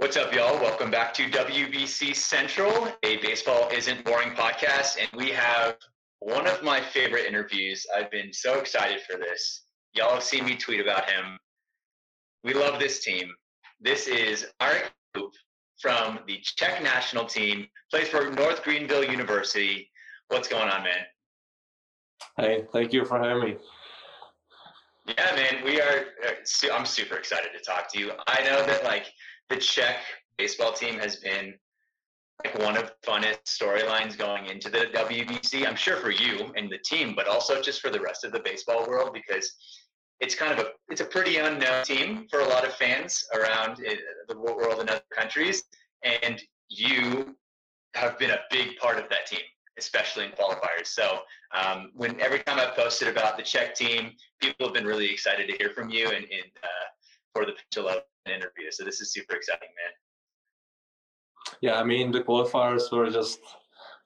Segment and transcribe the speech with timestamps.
[0.00, 0.60] What's up, y'all?
[0.60, 4.96] Welcome back to WBC Central, a Baseball Isn't Boring podcast.
[4.96, 5.74] And we have
[6.20, 7.84] one of my favorite interviews.
[7.96, 9.64] I've been so excited for this.
[9.94, 11.36] Y'all have seen me tweet about him.
[12.44, 13.28] We love this team.
[13.80, 15.32] This is Chlup
[15.80, 19.90] from the Czech national team, plays for North Greenville University.
[20.28, 21.02] What's going on, man?
[22.36, 23.56] Hey, thank you for having me.
[25.08, 26.04] Yeah, man, we are.
[26.24, 28.12] Uh, I'm super excited to talk to you.
[28.28, 29.06] I know that like
[29.48, 29.98] the Czech
[30.36, 31.54] baseball team has been
[32.44, 35.66] like one of the funnest storylines going into the WBC.
[35.66, 38.40] I'm sure for you and the team, but also just for the rest of the
[38.40, 39.54] baseball world because
[40.20, 43.80] it's kind of a it's a pretty unknown team for a lot of fans around
[43.84, 43.96] eh,
[44.28, 45.64] the world and other countries,
[46.02, 47.36] and you
[47.94, 49.40] have been a big part of that team,
[49.78, 50.86] especially in qualifiers.
[50.86, 51.20] So
[51.54, 55.48] um, when every time I've posted about the Czech team, people have been really excited
[55.48, 56.86] to hear from you and, and uh,
[57.32, 57.78] for the Pitch
[58.30, 58.70] interview.
[58.70, 59.94] So this is super exciting, man.
[61.60, 63.40] Yeah, I mean the qualifiers were just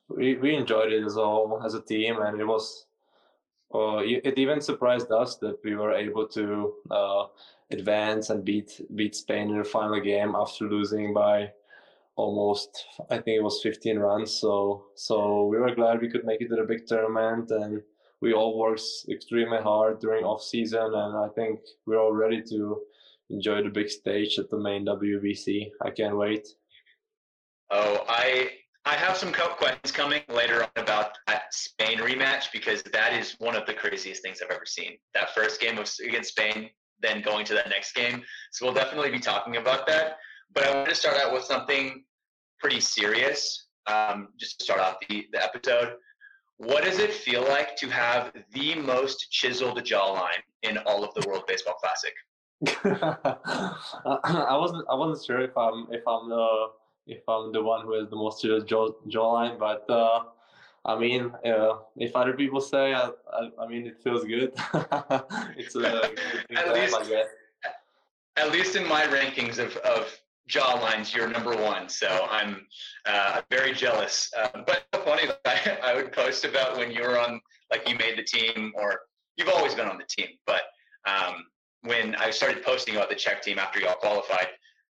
[0.09, 2.87] we, we enjoyed it as all as a team, and it was
[3.75, 7.25] uh, it even surprised us that we were able to uh,
[7.70, 11.51] advance and beat beat Spain in the final game after losing by
[12.17, 14.31] almost I think it was 15 runs.
[14.33, 17.83] So so we were glad we could make it to the big tournament, and
[18.20, 22.83] we all worked extremely hard during off season, and I think we're all ready to
[23.33, 25.71] enjoy the big stage at the main WBC.
[25.85, 26.47] I can't wait.
[27.71, 28.51] Oh, I
[28.85, 33.55] I have some questions coming later on about that Spain rematch because that is one
[33.55, 34.98] of the craziest things I've ever seen.
[35.15, 38.23] That first game was against Spain, then going to that next game.
[38.51, 40.17] So we'll definitely be talking about that.
[40.53, 42.05] But I want to start out with something
[42.59, 43.69] pretty serious.
[43.87, 45.95] Um, just to start off the, the episode.
[46.59, 51.27] What does it feel like to have the most chiseled jawline in all of the
[51.27, 52.13] World Baseball Classic?
[52.84, 56.68] I wasn't I wasn't sure if I'm if I'm the
[57.06, 60.20] if I'm the one who has the most serious jaw jawline, but uh,
[60.84, 64.52] I mean, uh, if other people say, I, I, I mean, it feels good.
[65.56, 66.11] it's a
[66.56, 67.12] at least,
[68.36, 70.17] At least in my rankings of, of
[70.48, 71.89] jawlines, you're number one.
[71.89, 72.67] So I'm
[73.06, 74.30] uh, very jealous.
[74.36, 77.40] Uh, but funny, I, I would post about when you were on,
[77.70, 79.00] like you made the team, or
[79.36, 80.62] you've always been on the team, but
[81.06, 81.44] um,
[81.83, 84.48] when I started posting about the Czech team after y'all qualified,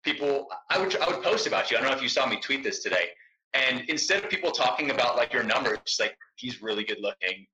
[0.03, 1.77] people I would I would post about you.
[1.77, 3.09] I don't know if you saw me tweet this today.
[3.53, 7.45] And instead of people talking about like your numbers, just like he's really good looking.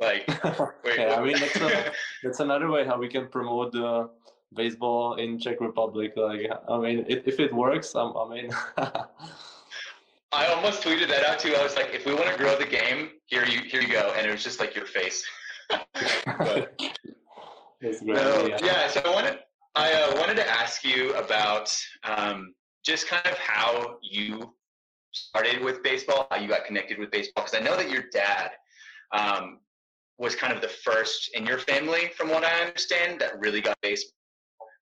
[0.00, 0.26] Like,
[0.84, 1.92] wait, yeah, I mean that's a,
[2.22, 4.10] that's another way how we can promote the
[4.54, 6.12] baseball in Czech Republic.
[6.16, 8.50] Like, I mean, it, if it works, I'm, I mean.
[10.36, 11.54] I almost tweeted that out too.
[11.56, 14.12] I was like, if we want to grow the game, here you here you go,
[14.16, 15.24] and it was just like your face.
[15.70, 16.74] but,
[18.02, 18.58] no, yeah.
[18.62, 18.88] yeah.
[18.88, 19.38] So I wanted
[19.74, 21.74] I uh, wanted to ask you about
[22.04, 24.54] um, just kind of how you
[25.12, 28.50] started with baseball, how you got connected with baseball, because I know that your dad
[29.12, 29.60] um,
[30.18, 33.76] was kind of the first in your family, from what I understand, that really got
[33.80, 34.12] baseball.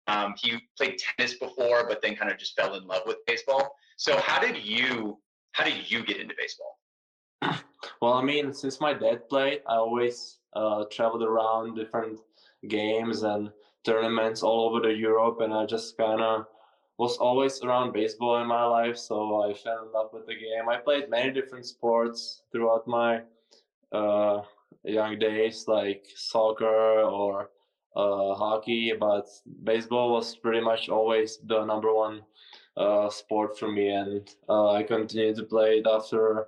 [0.08, 3.74] Um, he played tennis before, but then kind of just fell in love with baseball.
[3.96, 5.18] So how did you
[5.52, 6.78] how did you get into baseball?
[8.00, 12.18] Well, I mean, since my dad played, I always uh, traveled around different
[12.68, 13.50] games and
[13.84, 16.46] tournaments all over the Europe, and I just kind of
[16.98, 20.68] was always around baseball in my life, so I fell in love with the game.
[20.68, 23.22] I played many different sports throughout my
[23.90, 24.42] uh,
[24.84, 27.50] young days, like soccer or
[27.96, 29.26] uh, hockey, but
[29.64, 32.22] baseball was pretty much always the number one
[32.76, 36.46] uh, sport for me, and uh, I continued to play it after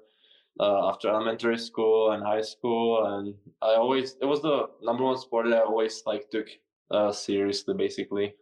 [0.61, 5.19] uh, after elementary school and high school, and I always it was the number one
[5.19, 6.49] sport that I always like took
[6.91, 8.35] uh, seriously, basically.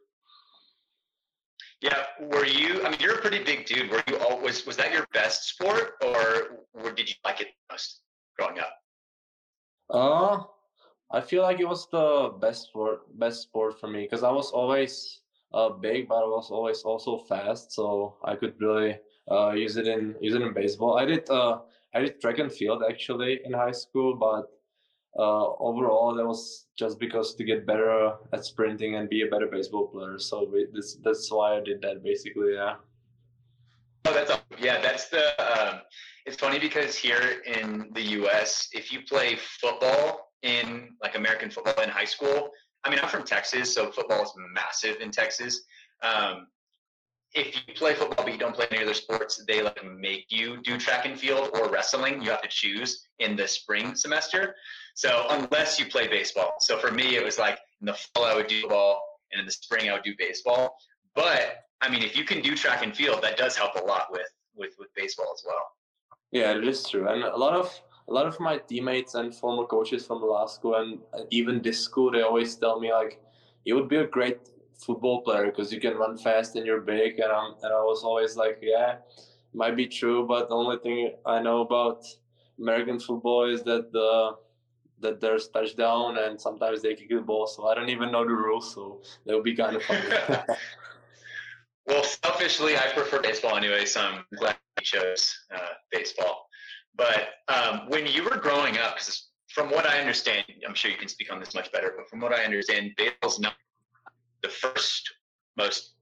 [1.81, 2.85] Yeah, were you?
[2.85, 3.91] I mean, you're a pretty big dude.
[3.91, 4.65] Were you always?
[4.67, 8.03] Was that your best sport, or, or did you like it most
[8.39, 8.77] growing up?
[9.91, 10.45] Uh,
[11.11, 14.53] I feel like it was the best sport, best sport for me because I was
[14.53, 15.21] always
[15.53, 18.97] uh, big, but I was always also fast, so I could really
[19.31, 20.99] uh, use it in use it in baseball.
[20.99, 21.63] I did uh,
[21.95, 24.49] I did track and field actually in high school, but
[25.19, 29.47] uh, overall that was just because to get better at sprinting and be a better
[29.47, 30.19] baseball player.
[30.19, 32.55] So we, this, that's why I did that basically.
[32.55, 32.77] Yeah.
[34.07, 34.81] Oh, that's yeah.
[34.81, 35.25] That's the.
[35.41, 35.81] Um,
[36.25, 41.83] it's funny because here in the U.S., if you play football in like American football
[41.83, 42.51] in high school,
[42.85, 45.63] I mean, I'm from Texas, so football is massive in Texas.
[46.03, 46.49] Um,
[47.35, 50.61] if you play football but you don't play any other sports, they like make you
[50.63, 52.23] do track and field or wrestling.
[52.23, 54.55] You have to choose in the spring semester.
[54.95, 58.35] So unless you play baseball, so for me it was like in the fall I
[58.35, 59.03] would do ball,
[59.33, 60.77] and in the spring I would do baseball.
[61.15, 64.07] But I mean, if you can do track and field, that does help a lot
[64.11, 65.65] with with with baseball as well.
[66.31, 67.73] Yeah, it is true, and a lot of
[68.09, 70.99] a lot of my teammates and former coaches from last school and
[71.31, 73.21] even this school, they always tell me like,
[73.65, 74.39] you would be a great
[74.79, 77.19] football player because you can run fast and you're big.
[77.19, 78.97] And I'm and I was always like, yeah,
[79.55, 82.05] might be true, but the only thing I know about
[82.59, 84.37] American football is that the
[85.01, 87.47] that there's touchdown and sometimes they kick the ball.
[87.47, 88.73] So I don't even know the rules.
[88.73, 90.01] So that would be kind of funny.
[91.87, 96.47] well, selfishly, I prefer baseball anyway, so I'm glad you chose uh, baseball.
[96.95, 100.97] But um, when you were growing up, because from what I understand, I'm sure you
[100.97, 103.55] can speak on this much better, but from what I understand, baseball's not
[104.43, 105.13] the first
[105.57, 105.95] most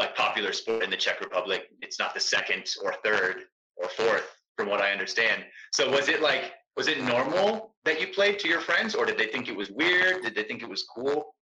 [0.00, 1.68] like popular sport in the Czech Republic.
[1.82, 3.42] It's not the second or third
[3.76, 5.44] or fourth, from what I understand.
[5.72, 9.18] So was it like was it normal that you played to your friends, or did
[9.18, 10.22] they think it was weird?
[10.22, 11.34] Did they think it was cool?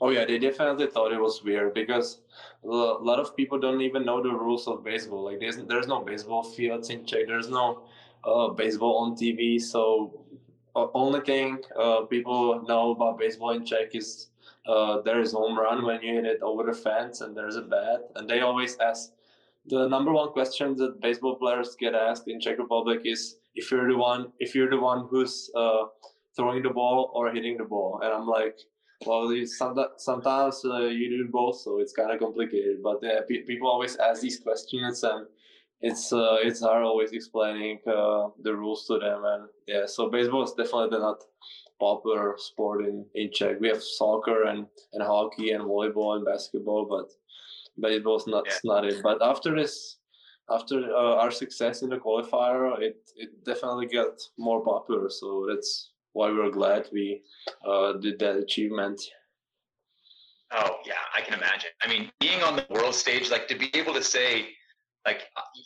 [0.00, 2.20] Oh yeah, they definitely thought it was weird because
[2.64, 5.24] a lot of people don't even know the rules of baseball.
[5.24, 7.26] Like there's there's no baseball fields in Czech.
[7.26, 7.82] There's no
[8.24, 9.60] uh, baseball on TV.
[9.60, 10.24] So
[10.76, 14.28] uh, only thing uh, people know about baseball in Czech is
[14.66, 17.62] uh, there is home run when you hit it over the fence and there's a
[17.62, 18.00] bat.
[18.16, 19.12] And they always ask
[19.66, 23.88] the number one question that baseball players get asked in Czech Republic is if you're
[23.88, 25.84] the one if you're the one who's uh,
[26.36, 28.00] throwing the ball or hitting the ball.
[28.02, 28.58] And I'm like,
[29.06, 32.82] well, sometimes uh, you do both, so it's kind of complicated.
[32.82, 35.26] But people always ask these questions, and
[35.80, 39.22] it's uh, it's hard always explaining uh, the rules to them.
[39.24, 41.22] And yeah, so baseball is definitely not
[41.80, 43.60] popular sport in, in Czech.
[43.60, 47.10] We have soccer and, and hockey and volleyball and basketball, but
[47.80, 48.58] baseball's not yeah.
[48.64, 49.02] not it.
[49.02, 49.96] But after this,
[50.50, 55.10] after uh, our success in the qualifier, it it definitely got more popular.
[55.10, 57.22] So that's why we're glad we
[57.66, 59.00] uh, did that achievement.
[60.52, 61.70] Oh yeah, I can imagine.
[61.82, 64.48] I mean, being on the world stage, like to be able to say,
[65.06, 65.22] like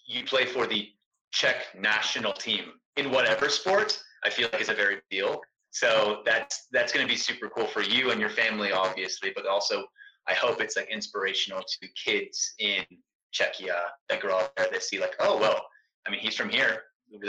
[0.06, 0.88] you play for the
[1.32, 2.64] Czech national team
[2.96, 5.40] in whatever sport, I feel like is a very big deal.
[5.70, 9.46] So that's that's going to be super cool for you and your family, obviously, but
[9.46, 9.84] also
[10.26, 12.84] I hope it's like inspirational to kids in
[13.32, 13.76] Czechia
[14.08, 15.66] that grow up there that see like, oh well,
[16.06, 16.82] I mean, he's from here.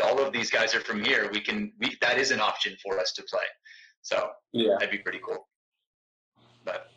[0.04, 1.30] All of these guys are from here.
[1.32, 3.46] We can we that is an option for us to play.
[4.02, 5.48] So yeah, that'd be pretty cool.
[6.66, 6.88] But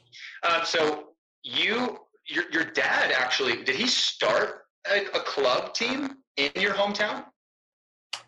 [0.42, 1.08] um, so
[1.42, 7.24] you your your dad actually did he start a, a club team in your hometown?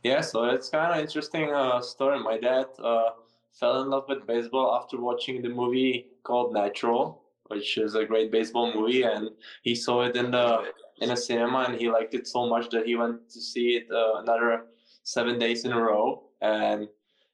[0.05, 2.21] Yeah, so it's kind of interesting uh, story.
[2.23, 3.11] My dad uh,
[3.59, 8.31] fell in love with baseball after watching the movie called Natural, which is a great
[8.31, 9.31] baseball movie, and
[9.62, 12.87] he saw it in the in a cinema, and he liked it so much that
[12.87, 14.67] he went to see it uh, another
[15.05, 16.87] seven days in a row, and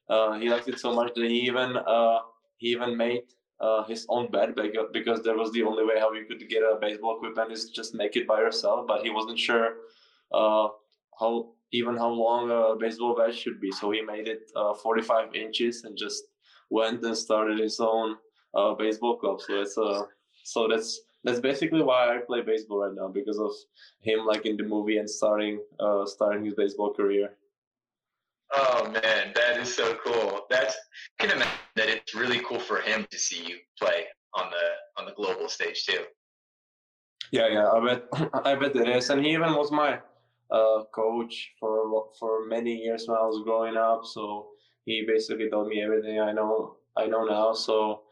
[0.09, 2.19] uh, he liked it so much that he even uh,
[2.57, 3.23] he even made
[3.59, 6.63] uh, his own bat because, because that was the only way how you could get
[6.63, 8.87] a baseball equipment is just make it by yourself.
[8.87, 9.75] But he wasn't sure
[10.31, 10.69] uh,
[11.19, 13.71] how even how long a baseball bat should be.
[13.71, 16.23] So he made it uh, 45 inches and just
[16.69, 18.17] went and started his own
[18.55, 19.41] uh, baseball club.
[19.41, 20.03] So it's uh,
[20.43, 23.51] so that's that's basically why I play baseball right now because of
[24.01, 27.29] him, like in the movie and starting uh, starting his baseball career.
[28.53, 30.41] Oh man, that is so cool.
[30.49, 30.75] That's
[31.19, 35.01] I can imagine that it's really cool for him to see you play on the
[35.01, 36.03] on the global stage too.
[37.31, 38.03] Yeah, yeah, I bet
[38.45, 39.99] I bet it is, and he even was my
[40.51, 44.01] uh, coach for for many years when I was growing up.
[44.03, 44.49] So
[44.85, 47.53] he basically taught me everything I know I know now.
[47.53, 48.03] So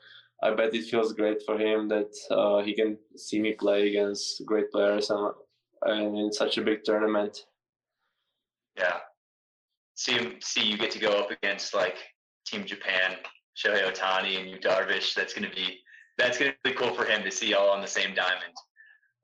[0.42, 4.46] I bet it feels great for him that uh, he can see me play against
[4.46, 5.34] great players and
[5.84, 7.46] and in such a big tournament.
[8.78, 8.98] Yeah,
[9.96, 11.98] see see you get to go up against like
[12.46, 13.18] Team Japan,
[13.58, 15.14] Shohei Ohtani, and Yu Darvish.
[15.14, 15.80] That's gonna be
[16.18, 18.56] that's gonna be cool for him to see all on the same diamond.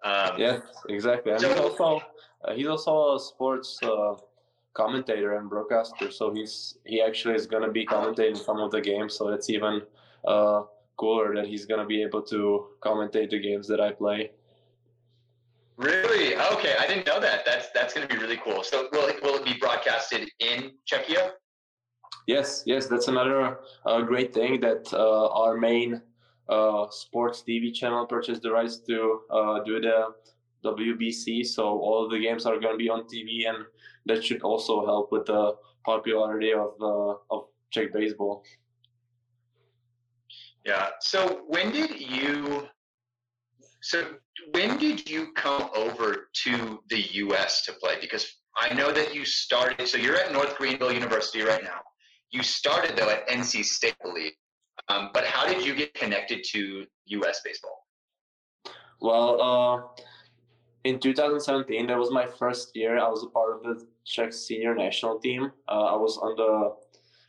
[0.03, 1.37] Um, yeah, exactly.
[1.39, 2.01] So, also
[2.53, 4.15] he's also a sports uh,
[4.73, 6.11] commentator and broadcaster.
[6.11, 9.15] So he's he actually is gonna be commentating some of the games.
[9.15, 9.81] So it's even
[10.27, 10.63] uh,
[10.97, 14.31] cooler that he's gonna be able to commentate the games that I play.
[15.77, 16.35] Really?
[16.35, 17.45] Okay, I didn't know that.
[17.45, 18.63] That's that's going to be really cool.
[18.63, 21.31] So will it, will it be broadcasted in Czechia?
[22.27, 26.01] Yes, yes, that's another uh, great thing that uh, our main
[26.47, 30.13] uh, sports TV channel purchased the rights to uh, do the
[30.65, 33.65] WBC, so all the games are going to be on TV, and
[34.05, 35.55] that should also help with the
[35.85, 38.43] popularity of uh, of Czech baseball.
[40.65, 40.89] Yeah.
[40.99, 42.67] So when did you?
[43.81, 44.03] So
[44.51, 47.63] when did you come over to the U.S.
[47.65, 47.97] to play?
[48.01, 48.25] Because
[48.57, 49.87] I know that you started.
[49.87, 51.81] So you're at North Greenville University right now.
[52.31, 54.31] You started though at NC State, I believe.
[54.89, 57.41] Um, but how did you get connected to U.S.
[57.45, 57.85] baseball?
[59.01, 60.03] Well, uh,
[60.85, 62.99] in 2017, that was my first year.
[62.99, 65.51] I was a part of the Czech senior national team.
[65.67, 66.75] Uh, I was on the,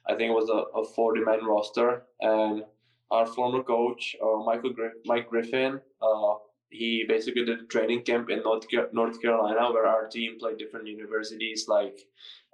[0.06, 2.64] I think it was a, a 40 man roster, and
[3.10, 6.34] our former coach, uh, Michael Gr- Mike Griffin, uh,
[6.68, 10.86] he basically did a training camp in North, North Carolina where our team played different
[10.86, 11.98] universities like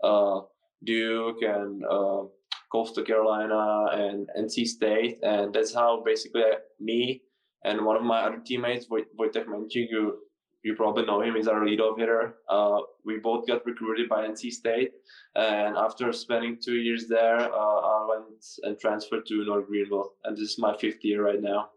[0.04, 0.42] uh,
[0.85, 2.23] Duke and uh,
[2.71, 6.44] Coastal Carolina and NC State, and that's how basically
[6.78, 7.23] me
[7.64, 10.18] and one of my other teammates, Wojtek Menšík, you
[10.62, 11.35] you probably know him.
[11.35, 12.37] He's our leadoff hitter.
[12.49, 14.92] Uh, we both got recruited by NC State,
[15.35, 20.37] and after spending two years there, uh, I went and transferred to North Greenville, and
[20.37, 21.71] this is my fifth year right now.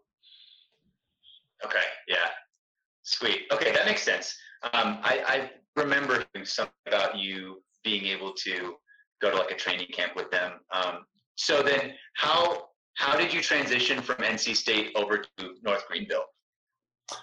[1.64, 2.28] Okay, yeah,
[3.02, 3.42] sweet.
[3.52, 4.36] Okay, that makes sense.
[4.72, 8.76] Um, I, I remember something about you being able to
[9.20, 10.52] go to like a training camp with them.
[10.72, 16.24] Um, so then, how how did you transition from NC State over to North Greenville?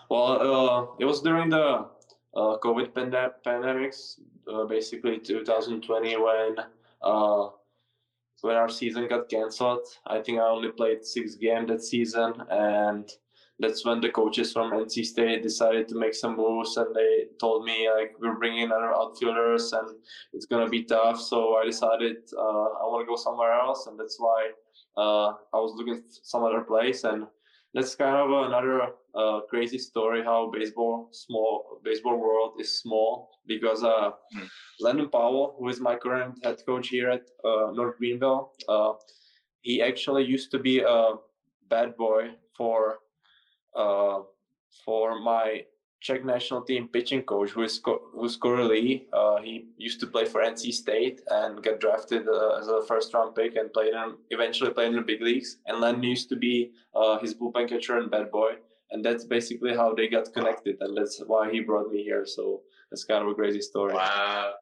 [0.09, 1.87] Well, uh, it was during the
[2.35, 4.19] uh, COVID pand- pandemics,
[4.51, 6.55] uh, basically 2020 when
[7.01, 7.49] uh,
[8.41, 9.87] when our season got canceled.
[10.07, 13.09] I think I only played six games that season, and
[13.59, 17.65] that's when the coaches from NC State decided to make some moves, and they told
[17.65, 19.87] me like we're bringing other outfielders, and
[20.33, 21.19] it's gonna be tough.
[21.19, 24.51] So I decided uh, I want to go somewhere else, and that's why
[24.97, 27.27] uh, I was looking some other place, and
[27.73, 33.83] that's kind of another uh, crazy story how baseball small baseball world is small because
[33.83, 34.47] uh, mm.
[34.79, 38.93] Landon Powell, who is my current head coach here at uh, North Greenville, uh,
[39.61, 41.13] he actually used to be a
[41.69, 42.99] bad boy for
[43.75, 44.19] uh,
[44.85, 45.63] for my
[46.03, 47.81] Czech national team pitching coach, who is
[48.11, 49.07] who's Corey Lee.
[49.13, 53.13] Uh, he used to play for NC State and got drafted uh, as a first
[53.13, 55.59] round pick and played in, eventually played in the big leagues.
[55.65, 58.55] And Len used to be uh, his bullpen catcher and bad boy.
[58.91, 62.25] And that's basically how they got connected, and that's why he brought me here.
[62.25, 63.93] So that's kind of a crazy story.
[63.93, 64.55] Wow.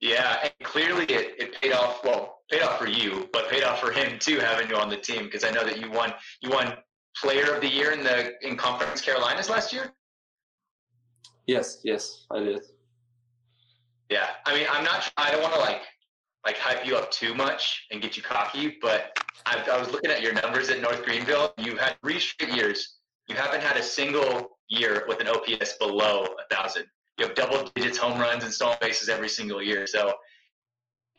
[0.00, 2.04] Yeah, and clearly it, it paid off.
[2.04, 4.96] Well, paid off for you, but paid off for him too, having you on the
[4.96, 5.22] team.
[5.22, 6.12] Because I know that you won.
[6.40, 6.74] You won
[7.16, 9.92] Player of the Year in the in Conference Carolinas last year.
[11.46, 12.62] Yes, yes, I did.
[14.10, 15.10] Yeah, I mean, I'm not.
[15.16, 15.82] I don't want to like
[16.44, 20.10] like hype you up too much and get you cocky, but I, I was looking
[20.10, 21.54] at your numbers at North Greenville.
[21.56, 22.98] You had three straight years.
[23.28, 26.86] You haven't had a single year with an OPS below a thousand.
[27.18, 29.86] You have double digits home runs and stolen bases every single year.
[29.86, 30.14] So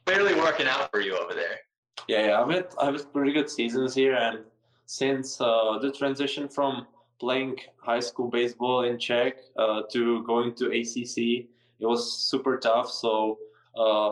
[0.05, 1.59] clearly working out for you over there.
[2.07, 4.39] Yeah, yeah, I've had I've had pretty good seasons here, and
[4.85, 6.87] since uh, the transition from
[7.19, 11.47] playing high school baseball in Czech uh, to going to ACC.
[11.79, 12.89] It was super tough.
[12.91, 13.37] So
[13.75, 14.11] uh,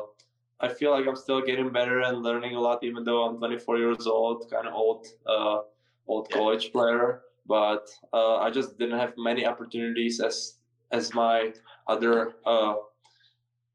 [0.60, 3.78] I feel like I'm still getting better and learning a lot, even though I'm 24
[3.78, 5.60] years old, kind of old, uh,
[6.08, 6.38] old yeah.
[6.38, 7.22] college player.
[7.48, 10.58] But uh, I just didn't have many opportunities as
[10.92, 11.54] as my
[11.88, 12.76] other uh,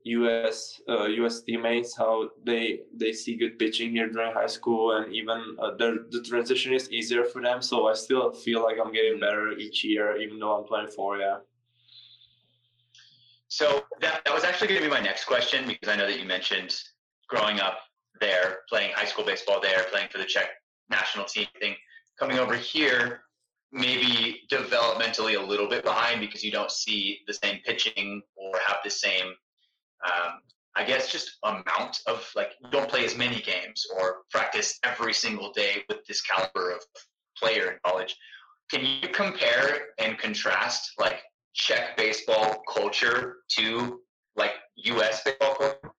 [0.06, 0.80] U.S.
[0.88, 1.42] Uh, U.S.
[1.42, 6.22] teammates how they they see good pitching here during high school, and even uh, the
[6.24, 7.60] transition is easier for them.
[7.60, 11.18] So I still feel like I'm getting better each year, even though I'm 24.
[11.18, 11.36] Yeah.
[13.48, 16.20] So that that was actually going to be my next question because I know that
[16.20, 16.72] you mentioned
[17.28, 17.78] growing up
[18.20, 20.50] there, playing high school baseball there, playing for the Czech
[20.88, 21.74] national team thing,
[22.16, 23.22] coming over here
[23.72, 28.78] maybe developmentally a little bit behind because you don't see the same pitching or have
[28.84, 29.34] the same
[30.04, 30.40] um,
[30.76, 35.14] I guess just amount of like you don't play as many games or practice every
[35.14, 36.82] single day with this caliber of
[37.38, 38.14] player in college.
[38.70, 41.22] Can you compare and contrast like
[41.54, 44.00] Czech baseball culture to
[44.36, 45.22] like U.S.
[45.24, 45.92] baseball culture?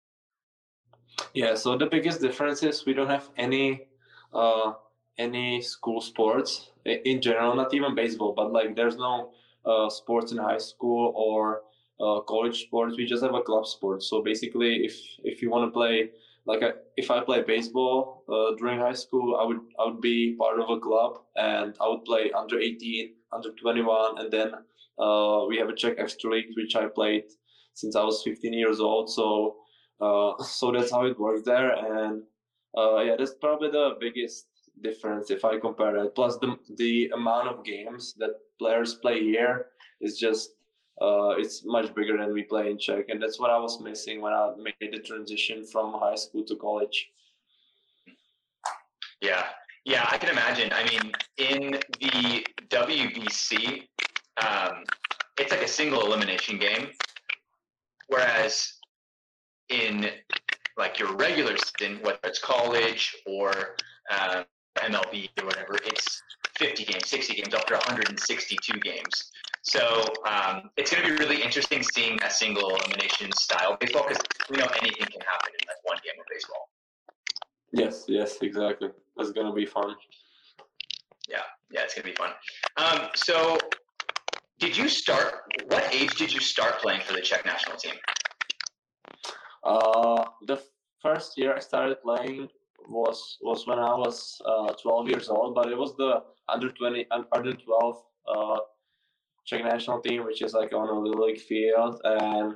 [1.34, 3.88] Yeah, so the biggest difference is we don't have any
[4.34, 4.74] uh,
[5.18, 9.32] any school sports in general, not even baseball, but like there's no
[9.66, 11.62] uh, sports in high school or
[12.00, 12.96] uh, college sports.
[12.98, 14.04] We just have a club sport.
[14.04, 16.12] So basically, if if you want to play,
[16.46, 20.36] like a, if I play baseball uh, during high school, I would I would be
[20.38, 24.54] part of a club and I would play under 18, under 21, and then
[25.00, 27.26] uh, we have a Czech extra league which I played
[27.74, 29.10] since I was 15 years old.
[29.10, 29.58] So
[30.00, 31.72] uh, so that's how it works there.
[31.72, 32.24] And
[32.78, 34.48] uh, yeah, that's probably the biggest
[34.82, 36.16] difference if I compare it.
[36.16, 39.68] Plus the the amount of games that players play here
[40.02, 40.52] is just
[41.02, 44.22] uh, it's much bigger than we play in Czech, and that's what I was missing
[44.22, 47.12] when I made the transition from high school to college.
[49.22, 49.46] Yeah,
[49.86, 50.72] yeah, I can imagine.
[50.74, 53.88] I mean, in the WBC,
[54.46, 54.84] um,
[55.40, 56.90] it's like a single elimination game,
[58.08, 58.74] whereas
[59.70, 60.10] in
[60.78, 63.52] like your regular season, whether it's college or
[64.12, 64.46] um,
[64.78, 66.22] MLB or whatever, it's
[66.58, 69.32] 50 games, 60 games, up to 162 games.
[69.68, 74.24] So um, it's going to be really interesting seeing a single elimination style baseball because
[74.50, 76.70] we know anything can happen in like one game of baseball.
[77.74, 78.92] Yes, yes, exactly.
[79.18, 79.94] That's going to be fun.
[81.28, 82.32] Yeah, yeah, it's going to be fun.
[82.78, 83.58] Um, so,
[84.58, 85.34] did you start?
[85.66, 87.96] What age did you start playing for the Czech national team?
[89.66, 90.62] Uh, the
[91.02, 92.48] first year I started playing
[92.88, 97.06] was was when I was uh, 12 years old, but it was the under 20
[97.34, 98.58] under 12 uh,
[99.48, 102.02] Czech national team, which is like on a little league field.
[102.04, 102.56] And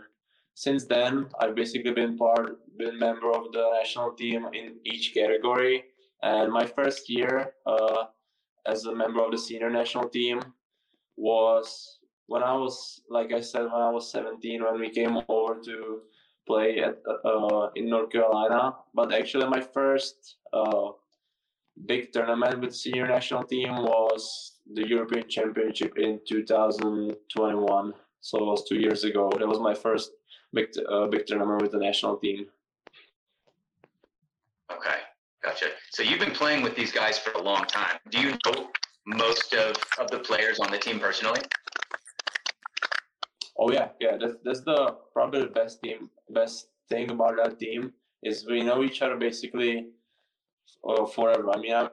[0.56, 5.86] since then, I've basically been part, been member of the national team in each category.
[6.22, 8.04] And my first year uh,
[8.68, 10.42] as a member of the senior national team
[11.16, 15.60] was when I was, like I said, when I was 17, when we came over
[15.62, 16.02] to
[16.48, 18.76] play at uh, in North Carolina.
[18.94, 20.90] But actually, my first uh,
[21.86, 27.94] big tournament with senior national team was the European Championship in 2021.
[28.22, 29.30] So it was two years ago.
[29.38, 30.12] That was my first
[30.54, 32.46] big uh, big tournament with the national team.
[34.72, 35.00] Okay,
[35.44, 35.68] gotcha.
[35.92, 37.98] So you've been playing with these guys for a long time.
[38.10, 38.70] Do you know
[39.06, 41.42] most of, of the players on the team personally?
[43.58, 44.18] Oh yeah, yeah.
[44.20, 48.84] That's that's the probably the best team, best thing about that team is we know
[48.84, 49.88] each other basically
[50.88, 51.50] uh, forever.
[51.54, 51.90] I mean, I,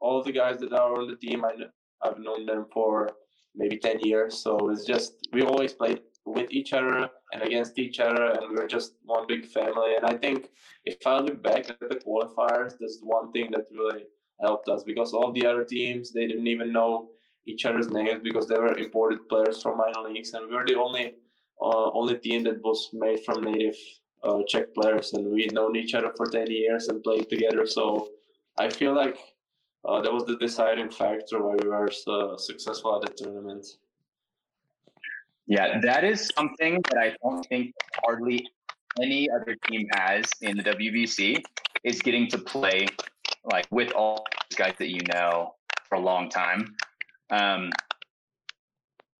[0.00, 1.52] all the guys that are on the team, I,
[2.02, 3.10] I've known them for
[3.54, 4.42] maybe 10 years.
[4.42, 8.66] So it's just, we always played with each other and against each other, and we're
[8.66, 9.96] just one big family.
[9.96, 10.50] And I think
[10.84, 14.04] if I look back at the qualifiers, that's one thing that really
[14.40, 17.10] helped us because all the other teams, they didn't even know
[17.46, 20.78] each other's names because they were imported players from minor leagues, and we were the
[20.78, 21.14] only
[21.62, 23.76] uh, only team that was made from native
[24.24, 27.66] uh, Czech players, and we known each other for 10 years and played together.
[27.66, 28.08] So
[28.58, 29.18] I feel like
[29.84, 33.66] uh, that was the deciding factor why we were so successful at the tournament.
[35.46, 38.46] Yeah, that is something that I don't think hardly
[39.00, 41.42] any other team has in the WBC
[41.84, 42.86] is getting to play
[43.44, 45.54] like with all these guys that you know
[45.88, 46.76] for a long time.
[47.30, 47.70] Um,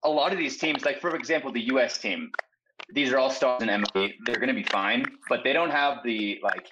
[0.04, 1.98] a lot of these teams, like for example, the U.S.
[1.98, 2.30] team,
[2.92, 4.14] these are all stars in MLB.
[4.24, 6.66] They're going to be fine, but they don't have the like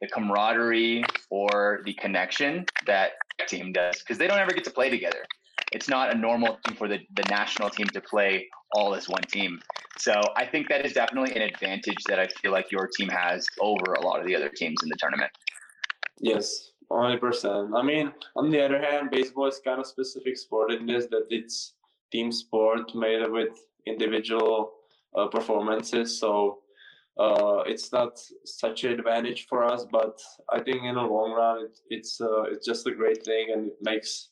[0.00, 3.12] the camaraderie or the connection that
[3.46, 5.24] team does because they don't ever get to play together.
[5.72, 9.22] It's not a normal thing for the, the national team to play all as one
[9.22, 9.60] team.
[9.98, 13.46] So I think that is definitely an advantage that I feel like your team has
[13.60, 15.30] over a lot of the other teams in the tournament.
[16.18, 17.78] Yes, 100%.
[17.78, 21.26] I mean, on the other hand, baseball is kind of specific sport in this that
[21.30, 21.74] it's
[22.10, 23.50] team sport made with
[23.86, 24.72] individual
[25.14, 26.18] uh, performances.
[26.18, 26.58] So
[27.20, 30.18] uh, it's not such an advantage for us, but
[30.50, 33.66] I think in the long run, it, it's uh, it's just a great thing, and
[33.68, 34.30] it makes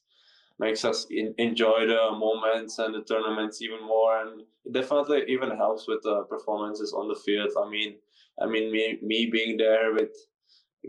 [0.58, 5.50] makes us in, enjoy the moments and the tournaments even more, and it definitely even
[5.50, 7.50] helps with the performances on the field.
[7.62, 7.96] I mean,
[8.42, 10.14] I mean, me me being there with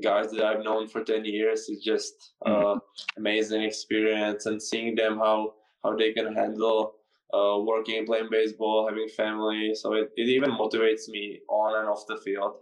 [0.01, 2.79] guys that I've known for ten years is just mm-hmm.
[3.17, 6.93] amazing experience, and seeing them how how they can handle
[7.34, 9.74] uh, working, playing baseball, having family.
[9.76, 12.56] So it, it even motivates me on and off the field.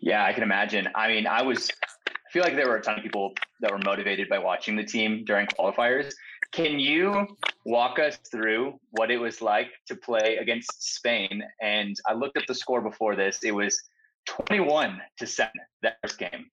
[0.00, 0.88] Yeah, I can imagine.
[0.94, 1.70] I mean, I was,
[2.08, 4.84] I feel like there were a ton of people that were motivated by watching the
[4.84, 6.12] team during qualifiers.
[6.52, 7.26] Can you
[7.64, 11.42] walk us through what it was like to play against Spain?
[11.60, 13.40] And I looked at the score before this.
[13.42, 13.80] It was
[14.26, 15.50] 21 to 7
[15.82, 16.46] that first game.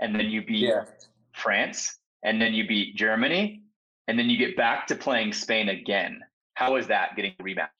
[0.00, 0.84] And then you beat yeah.
[1.32, 3.62] France, and then you beat Germany,
[4.10, 6.20] and then you get back to playing Spain again.
[6.54, 7.70] How was that getting a rebound?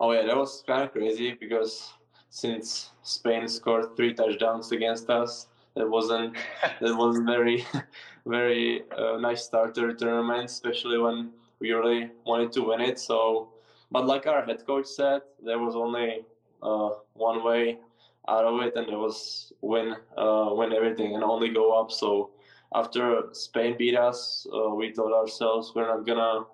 [0.00, 1.92] Oh yeah, that was kind of crazy because
[2.30, 5.46] since Spain scored three touchdowns against us,
[5.76, 6.36] that wasn't
[6.80, 7.64] that wasn't very
[8.26, 12.98] very uh, nice starter tournament, especially when we really wanted to win it.
[12.98, 13.50] So,
[13.92, 16.26] but like our head coach said, there was only
[16.60, 17.78] uh, one way
[18.26, 21.92] out of it, and it was win uh, win everything and only go up.
[21.92, 22.30] So
[22.74, 26.44] after Spain beat us, uh, we told ourselves we're not gonna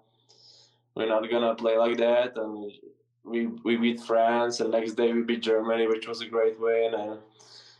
[0.94, 2.70] we're not gonna play like that, and
[3.24, 6.94] we we beat France, and next day we beat Germany, which was a great win.
[6.94, 7.18] And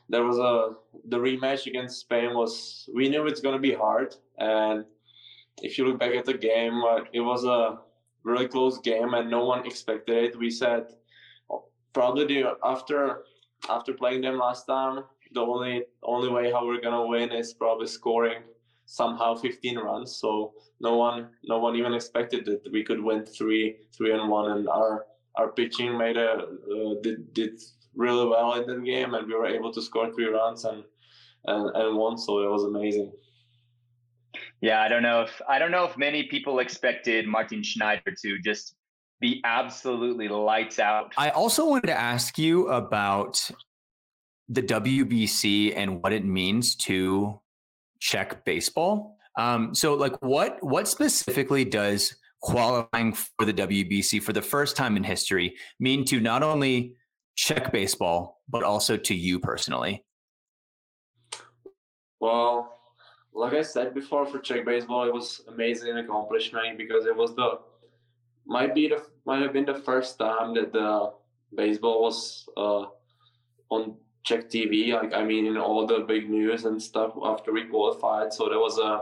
[0.09, 0.75] there was a
[1.09, 4.85] the rematch against Spain was we knew it's gonna be hard, and
[5.63, 7.79] if you look back at the game, it was a
[8.23, 10.39] really close game, and no one expected it.
[10.39, 10.87] We said
[11.51, 13.25] oh, probably after
[13.69, 17.87] after playing them last time, the only only way how we're gonna win is probably
[17.87, 18.43] scoring
[18.87, 20.17] somehow 15 runs.
[20.17, 24.51] So no one no one even expected that we could win three three and one,
[24.53, 27.61] and our our pitching made a uh, did did
[27.95, 30.85] really well in that game, and we were able to score three runs and
[31.47, 32.19] and, and won.
[32.19, 33.13] So it was amazing.
[34.61, 38.39] Yeah, I don't know if I don't know if many people expected Martin Schneider to
[38.41, 38.75] just
[39.21, 41.13] be absolutely lights out.
[41.17, 43.51] I also wanted to ask you about
[44.51, 47.41] the WBC and what it means to
[48.01, 49.17] Czech baseball.
[49.39, 54.97] Um, so, like, what what specifically does qualifying for the WBC for the first time
[54.97, 56.97] in history mean to not only
[57.37, 60.05] Czech baseball but also to you personally?
[62.19, 62.77] Well,
[63.33, 67.61] like I said before, for Czech baseball, it was amazing accomplishment because it was the
[68.47, 71.13] might be the might have been the first time that the
[71.55, 72.87] baseball was uh,
[73.71, 74.93] on Czech TV.
[74.93, 78.33] Like I mean, in all the big news and stuff after we qualified.
[78.33, 79.01] So that was uh,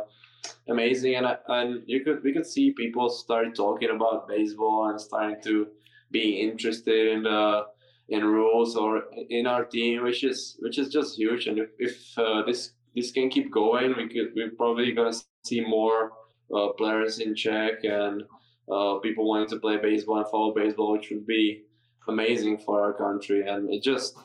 [0.68, 5.42] amazing, and and you could we could see people start talking about baseball and starting
[5.44, 5.68] to
[6.10, 7.66] be interested in the
[8.08, 11.46] in rules or in our team, which is which is just huge.
[11.46, 15.12] And if, if uh, this this can keep going, we could we're probably gonna
[15.44, 16.12] see more
[16.54, 18.22] uh, players in Czech and
[18.70, 21.64] uh, people wanting to play baseball and follow baseball, which would be
[22.08, 23.46] amazing for our country.
[23.46, 24.16] And it just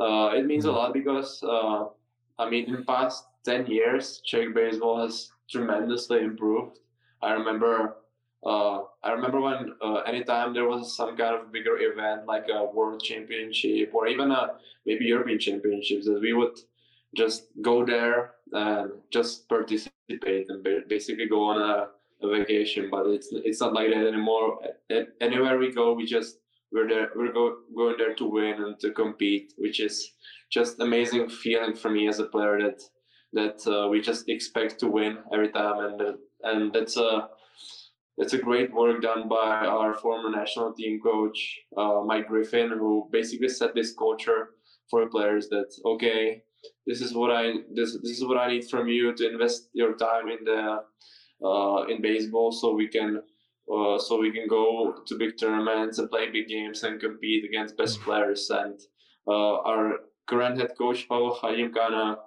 [0.00, 0.76] uh, it means a mm-hmm.
[0.76, 1.86] lot because uh,
[2.38, 6.78] I mean, in the past ten years, Czech baseball has tremendously improved.
[7.22, 7.96] I remember.
[8.44, 12.66] Uh, I remember when uh, anytime there was some kind of bigger event like a
[12.66, 16.58] world championship or even a maybe European championships, that we would
[17.16, 22.88] just go there and just participate and basically go on a, a vacation.
[22.90, 24.60] But it's it's not like that anymore.
[25.22, 26.40] Anywhere we go, we just
[26.74, 30.10] we're there we're go, going there to win and to compete, which is
[30.50, 32.82] just amazing feeling for me as a player that
[33.32, 37.28] that uh, we just expect to win every time, and uh, and that's a
[38.18, 43.08] that's a great work done by our former national team coach uh, Mike Griffin, who
[43.10, 44.50] basically set this culture
[44.90, 46.42] for players that okay,
[46.86, 49.94] this is what I this this is what I need from you to invest your
[49.94, 50.78] time in the
[51.44, 53.22] uh, in baseball, so we can
[53.72, 57.76] uh, so we can go to big tournaments and play big games and compete against
[57.76, 58.04] best mm.
[58.04, 58.50] players.
[58.50, 58.78] And
[59.26, 62.18] uh, our current head coach Pavel Chadim kind of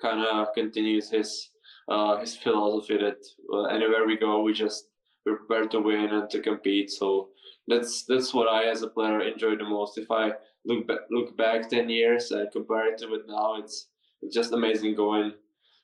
[0.00, 1.50] kind of continues his
[1.88, 3.18] uh, his philosophy that
[3.52, 4.86] uh, anywhere we go, we just
[5.26, 6.90] we're prepared to win and to compete.
[6.90, 7.28] So
[7.66, 9.98] that's that's what I as a player enjoy the most.
[9.98, 10.32] If I
[10.64, 13.88] look back look back ten years and compare it to it now, it's
[14.22, 15.32] it's just amazing going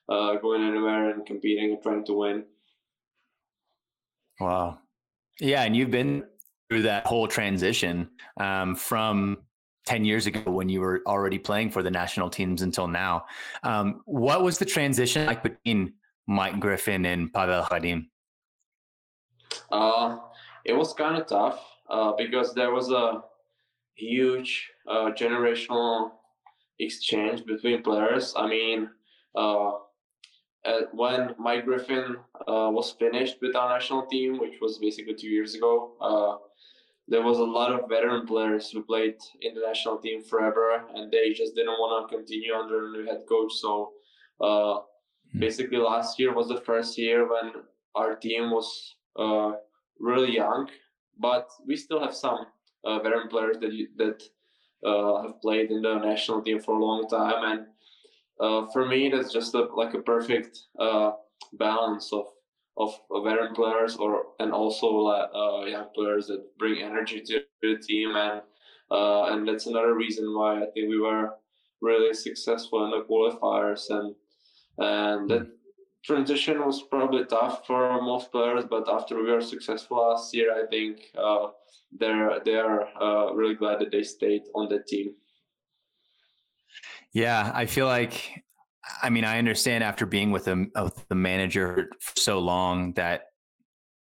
[0.09, 2.45] uh, going anywhere and competing and trying to win.
[4.39, 4.79] Wow,
[5.39, 6.23] yeah, and you've been
[6.69, 9.37] through that whole transition um, from
[9.85, 13.25] 10 years ago when you were already playing for the national teams until now.
[13.63, 15.93] Um, what was the transition like between
[16.27, 18.07] Mike Griffin and Pavel Chadim?
[19.71, 20.17] Uh,
[20.65, 23.21] it was kind of tough uh, because there was a
[23.95, 26.11] huge uh, generational
[26.79, 28.33] exchange between players.
[28.35, 28.89] I mean,
[29.35, 29.71] uh,
[30.91, 35.55] when Mike Griffin uh, was finished with our national team, which was basically two years
[35.55, 36.35] ago, uh,
[37.07, 41.11] there was a lot of veteran players who played in the national team forever, and
[41.11, 43.53] they just didn't want to continue under a new head coach.
[43.53, 43.93] So
[44.41, 44.79] uh,
[45.31, 45.39] hmm.
[45.39, 47.63] basically, last year was the first year when
[47.95, 49.53] our team was uh,
[49.99, 50.69] really young,
[51.17, 52.45] but we still have some
[52.83, 54.21] uh, veteran players that you, that
[54.85, 57.67] uh, have played in the national team for a long time, and
[58.39, 61.11] uh, for me, that's just a, like a perfect uh,
[61.53, 62.25] balance of
[62.79, 68.15] of veteran players or and also uh, young players that bring energy to the team,
[68.15, 68.41] and
[68.91, 71.33] and that's another reason why I think we were
[71.81, 74.15] really successful in the qualifiers and
[74.79, 75.47] and that
[76.07, 80.65] transition was probably tough for most players, but after we were successful last year, I
[80.67, 81.47] think uh,
[81.99, 85.15] they're they are uh, really glad that they stayed on the team.
[87.13, 88.43] Yeah, I feel like,
[89.01, 92.93] I mean, I understand after being with the with uh, the manager for so long
[92.93, 93.23] that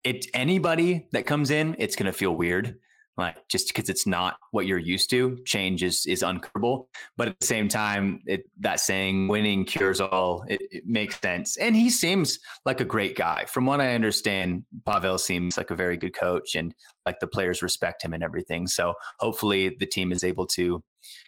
[0.03, 2.77] it anybody that comes in, it's gonna feel weird
[3.17, 6.89] like just because it's not what you're used to change is is uncomfortable.
[7.17, 11.57] But at the same time it, that saying winning cures all it, it, makes sense.
[11.57, 13.45] And he seems like a great guy.
[13.45, 16.73] From what i understand pavel seems like a very good coach and
[17.05, 18.67] like the players respect him and everything.
[18.67, 20.83] So hopefully the team is able to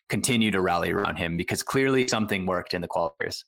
[0.10, 3.44] continue to rally around him because clearly something worked in the qualifiers.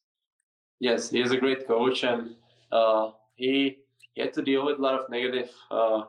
[0.80, 2.36] Yes he is a great coach and
[2.72, 3.80] uh, he,
[4.14, 6.04] he had to deal with a lot of negative uh,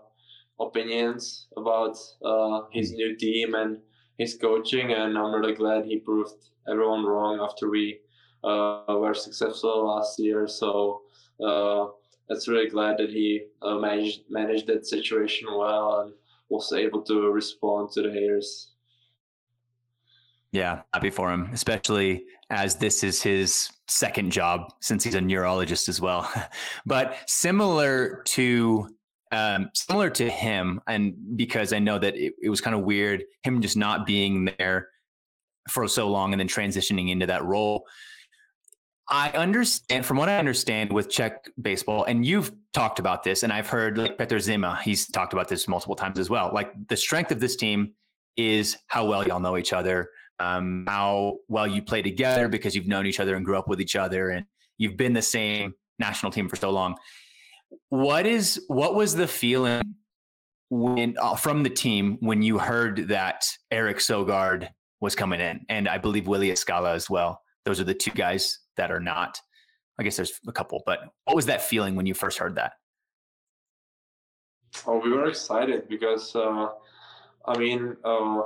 [0.61, 3.79] opinions about uh, his new team and
[4.19, 8.01] his coaching, and I'm really glad he proved everyone wrong after we
[8.45, 10.47] uh, were successful last year.
[10.47, 11.03] So
[11.45, 11.87] uh,
[12.29, 16.13] it's really glad that he uh, managed managed that situation well and
[16.49, 18.73] was able to respond to the haters.
[20.53, 25.89] Yeah, happy for him, especially as this is his second job since he's a neurologist
[25.89, 26.31] as well.
[26.87, 28.89] but similar to
[29.33, 33.25] um, similar to him, and because I know that it, it was kind of weird
[33.43, 34.89] him just not being there
[35.69, 37.87] for so long and then transitioning into that role.
[39.09, 43.53] I understand, from what I understand with Czech baseball, and you've talked about this, and
[43.53, 46.51] I've heard like Petr Zima, he's talked about this multiple times as well.
[46.55, 47.93] Like the strength of this team
[48.37, 52.87] is how well y'all know each other, um, how well you play together because you've
[52.87, 54.47] known each other and grew up with each other and
[54.79, 56.97] you've been the same national team for so long.
[57.89, 59.95] What is what was the feeling
[60.71, 64.69] when uh, from the team when you heard that Eric Sogard
[65.01, 67.43] was coming in, and I believe Willie Escala as well?
[67.65, 69.39] Those are the two guys that are not.
[69.99, 72.73] I guess there's a couple, but what was that feeling when you first heard that?
[74.87, 76.69] Oh, we were excited because uh,
[77.47, 77.97] I mean.
[78.05, 78.43] Uh,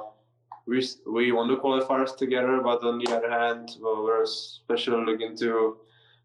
[0.67, 5.77] we we won the qualifiers together, but on the other hand, we're especially looking to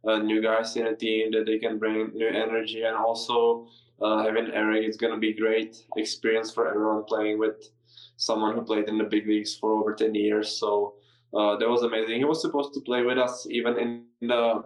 [0.07, 3.67] uh, new guys in the team that they can bring new energy, and also
[4.01, 7.69] uh, having Eric, it's gonna be great experience for everyone playing with
[8.17, 10.49] someone who played in the big leagues for over ten years.
[10.57, 10.95] So
[11.33, 12.17] uh, that was amazing.
[12.17, 14.63] He was supposed to play with us even in the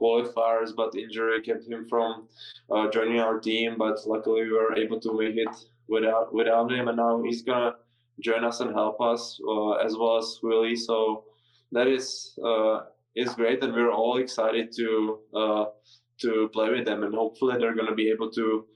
[0.00, 2.28] qualifiers, but injury kept him from
[2.70, 3.76] uh, joining our team.
[3.78, 5.54] But luckily, we were able to make it
[5.88, 7.76] without without him, and now he's gonna
[8.20, 10.76] join us and help us, uh, as well as Willie.
[10.76, 11.24] So
[11.72, 12.82] that is uh,
[13.14, 15.64] is great, and we're all excited to uh,
[16.20, 18.66] to play with them, and hopefully they're going to be able to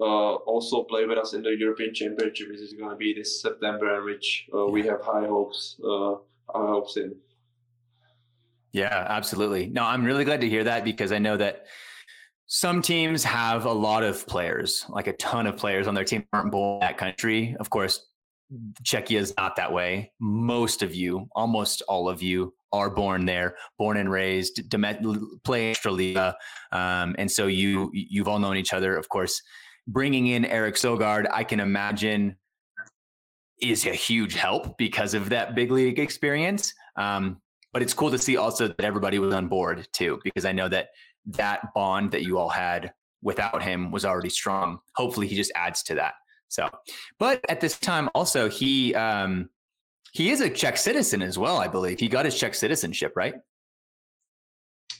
[0.00, 3.42] uh, also play with us in the European Championship, which is going to be this
[3.42, 6.14] September, and which uh, we have high hopes uh,
[6.52, 7.14] high hopes in.
[8.72, 9.68] Yeah, absolutely.
[9.68, 11.66] No, I'm really glad to hear that because I know that
[12.46, 16.24] some teams have a lot of players, like a ton of players on their team
[16.32, 17.56] aren't born in that country.
[17.58, 18.06] Of course,
[18.82, 20.12] Czechia is not that way.
[20.20, 26.34] Most of you, almost all of you, are born there, born and raised, play Extraliga,
[26.72, 28.96] um, and so you you've all known each other.
[28.96, 29.40] Of course,
[29.86, 32.36] bringing in Eric Sogard, I can imagine,
[33.60, 36.74] is a huge help because of that big league experience.
[36.96, 37.40] Um,
[37.72, 40.68] but it's cool to see also that everybody was on board too, because I know
[40.68, 40.88] that
[41.26, 44.78] that bond that you all had without him was already strong.
[44.96, 46.14] Hopefully, he just adds to that.
[46.48, 46.68] So,
[47.18, 49.50] but at this time, also he um,
[50.12, 51.58] he is a Czech citizen as well.
[51.58, 53.34] I believe he got his Czech citizenship, right?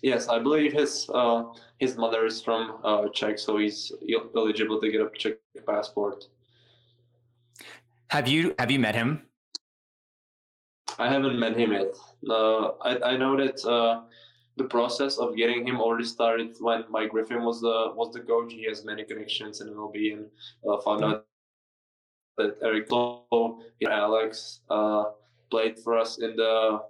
[0.02, 1.44] Yes, I believe his uh,
[1.78, 3.92] his mother is from uh, Czech, so he's
[4.36, 6.26] eligible to get a Czech passport.
[8.08, 9.22] Have you have you met him?
[10.98, 11.96] I haven't met him yet.
[12.28, 14.02] Uh, I I know that uh,
[14.56, 18.52] the process of getting him already started when Mike Griffin was the was the coach.
[18.52, 20.26] He has many connections in MLB and
[20.68, 21.26] uh, found out
[22.38, 25.04] that Eric Lowe and Alex uh,
[25.50, 26.80] played for us in the,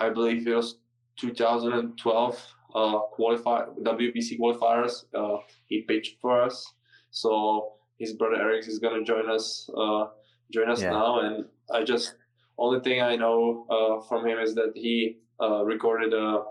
[0.00, 0.78] I believe it was
[1.18, 5.04] 2012 uh, qualify WBC qualifiers.
[5.14, 6.72] Uh, he pitched for us,
[7.10, 10.06] so his brother Eric is gonna join us uh,
[10.52, 10.90] join us yeah.
[10.90, 11.20] now.
[11.20, 12.14] And I just
[12.58, 16.44] only thing I know uh, from him is that he uh, recorded a,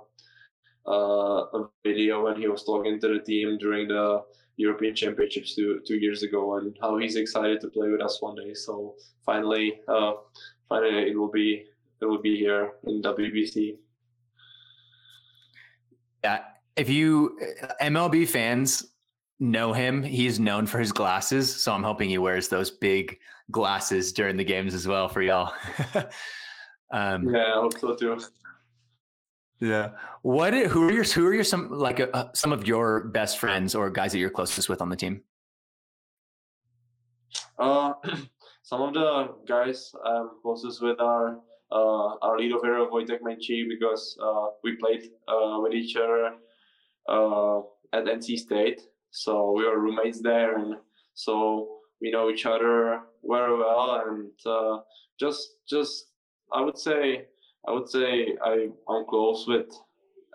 [0.88, 4.24] a video when he was talking to the team during the
[4.58, 8.36] European Championships two two years ago, and how he's excited to play with us one
[8.36, 8.54] day.
[8.54, 10.14] So finally, uh,
[10.70, 11.66] finally, it will be
[12.02, 13.78] it will be here in WBC.
[16.24, 16.40] Yeah,
[16.76, 18.92] if you uh, MLB fans
[19.40, 21.54] know him, he's known for his glasses.
[21.54, 23.18] So I'm hoping he wears those big
[23.50, 25.54] glasses during the games as well for y'all.
[26.94, 28.20] um, yeah, I hope so too.
[29.62, 29.92] Yeah.
[30.24, 30.56] What?
[30.56, 31.04] Who are your?
[31.04, 34.32] Who are your some like uh, some of your best friends or guys that you're
[34.32, 35.22] closest with on the team?
[37.60, 37.94] Uh,
[38.64, 41.38] some of the guys I'm closest with are
[41.72, 46.34] uh, our lead of Wojtek Menšík because uh, we played uh, with each other
[47.08, 47.60] uh,
[47.94, 50.78] at NC State, so we were roommates there, and
[51.14, 54.80] so we know each other very well, and uh,
[55.20, 56.08] just just
[56.52, 57.28] I would say
[57.68, 59.72] I would say I, I'm close with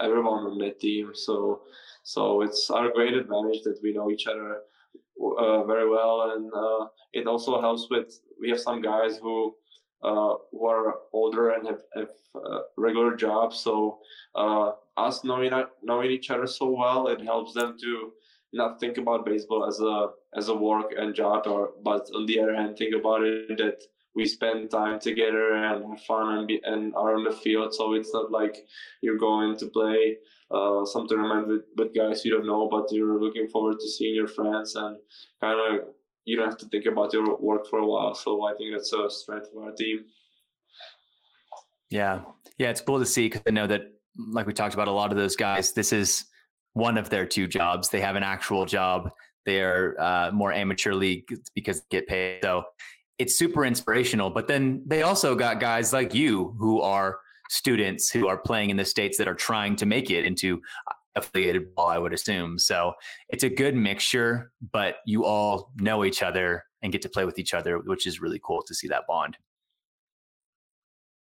[0.00, 1.10] everyone on that team.
[1.14, 1.62] So
[2.02, 4.60] so it's our great advantage that we know each other
[5.38, 9.54] uh, very well, and uh, it also helps with we have some guys who
[10.02, 13.58] uh, who are older and have, have uh, regular jobs.
[13.58, 13.98] So
[14.34, 15.50] uh, us knowing
[15.82, 18.12] knowing each other so well, it helps them to
[18.52, 21.46] not think about baseball as a as a work and job.
[21.46, 23.82] Or but on the other hand, think about it that
[24.16, 27.74] we spend time together and have fun and, be, and are on the field.
[27.74, 28.66] So it's not like
[29.02, 30.16] you're going to play
[30.50, 34.14] uh, some tournament with, with guys you don't know, but you're looking forward to seeing
[34.14, 34.96] your friends and
[35.40, 35.88] kind of
[36.24, 38.14] you don't have to think about your work for a while.
[38.14, 40.06] So I think that's a strength of our team.
[41.90, 42.22] Yeah,
[42.58, 43.82] yeah, it's cool to see because I know that,
[44.32, 45.72] like we talked about, a lot of those guys.
[45.72, 46.24] This is
[46.72, 47.90] one of their two jobs.
[47.90, 49.10] They have an actual job.
[49.44, 51.24] They are uh, more amateur league
[51.54, 52.40] because they get paid.
[52.42, 52.64] So
[53.18, 54.30] it's super inspirational.
[54.30, 58.76] But then they also got guys like you who are students who are playing in
[58.76, 60.60] the states that are trying to make it into
[61.14, 62.58] affiliated ball, I would assume.
[62.58, 62.92] So
[63.28, 67.38] it's a good mixture, but you all know each other and get to play with
[67.38, 69.36] each other, which is really cool to see that bond.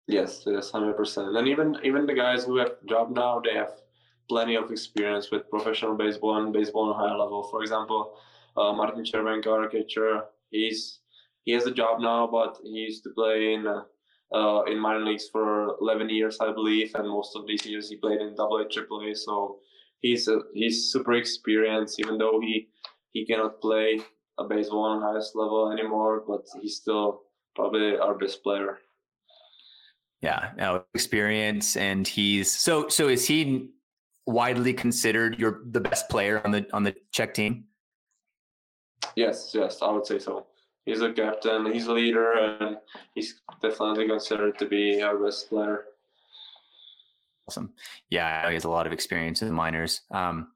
[0.06, 1.34] Yes, yes, hundred percent.
[1.34, 3.80] And even even the guys who have job now, they have
[4.28, 7.44] plenty of experience with professional baseball and baseball on a high level.
[7.44, 8.18] For example,
[8.56, 11.00] uh, Martin Červenka, our catcher, he's
[11.44, 13.82] he has a job now, but he used to play in uh,
[14.34, 17.96] uh, in minor leagues for 11 years, I believe, and most of these years he
[17.96, 19.14] played in Double A, Triple A.
[19.14, 19.58] So
[20.00, 22.68] he's a, he's super experienced, even though he
[23.12, 24.00] he cannot play
[24.38, 27.22] a baseball on highest level anymore, but he's still
[27.54, 28.78] probably our best player.
[30.20, 33.08] Yeah, no experience, and he's so so.
[33.08, 33.68] Is he
[34.26, 37.66] widely considered your the best player on the on the Czech team?
[39.14, 40.46] Yes, yes, I would say so
[40.84, 42.76] he's a captain, he's a leader, and
[43.14, 45.84] he's definitely considered to be our best player.
[47.48, 47.72] Awesome.
[48.10, 50.00] Yeah, he has a lot of experience in the minors.
[50.10, 50.48] Um,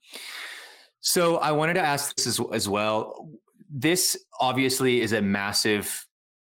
[1.01, 3.29] so I wanted to ask this as, as well.
[3.71, 6.07] This obviously is a massive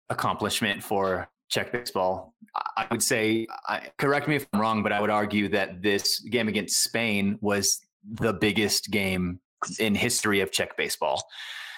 [0.09, 2.33] accomplishment for Czech baseball.
[2.77, 6.19] I would say, I, correct me if I'm wrong, but I would argue that this
[6.19, 9.39] game against Spain was the biggest game
[9.79, 11.23] in history of Czech baseball.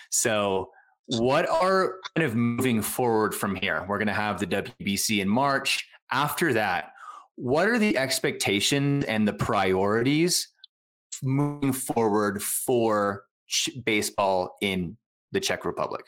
[0.10, 0.72] So
[1.18, 3.86] what are kind of moving forward from here?
[3.88, 5.88] We're going to have the WBC in March.
[6.12, 6.92] After that,
[7.36, 10.48] what are the expectations and the priorities
[11.24, 13.24] moving forward for
[13.86, 14.98] baseball in
[15.32, 16.06] the Czech Republic?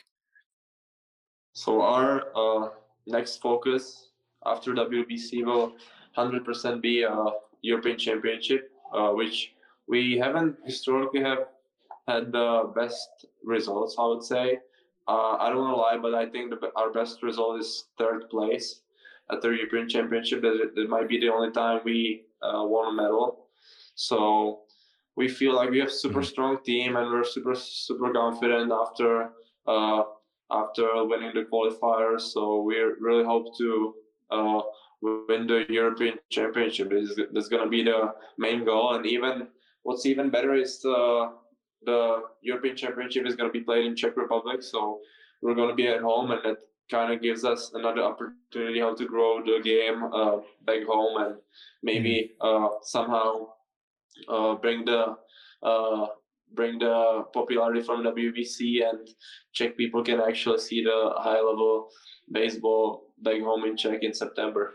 [1.52, 2.70] So our uh,
[3.06, 4.10] next focus
[4.46, 5.74] after WBC will
[6.16, 7.26] 100% be a
[7.62, 9.52] European Championship, uh, which
[9.86, 11.46] we haven't historically have
[12.08, 14.58] had the best results, I would say.
[15.06, 18.28] Uh, I don't want to lie, but I think the, our best result is third
[18.30, 18.80] place
[19.30, 20.42] at the European Championship.
[20.42, 23.46] That it, might be the only time we uh, won a medal.
[23.94, 24.60] So
[25.16, 26.28] we feel like we have a super mm-hmm.
[26.28, 29.30] strong team and we're super super confident after
[29.66, 30.02] uh,
[30.50, 32.22] after winning the qualifiers.
[32.22, 33.94] So we really hope to
[34.30, 34.60] uh,
[35.02, 36.90] win the European Championship.
[37.32, 38.94] That's going to be the main goal.
[38.94, 39.48] And even
[39.82, 41.28] what's even better is uh,
[41.84, 45.00] the European Championship is going to be played in Czech Republic, so
[45.42, 46.58] we're going to be at home, and that
[46.90, 51.36] kind of gives us another opportunity how to grow the game uh, back home and
[51.82, 52.64] maybe mm-hmm.
[52.64, 53.46] uh, somehow
[54.28, 55.16] uh, bring the
[55.62, 56.06] uh,
[56.52, 59.08] bring the popularity from WBC and
[59.52, 61.88] Czech people can actually see the high level
[62.30, 64.74] baseball back home in Czech in September.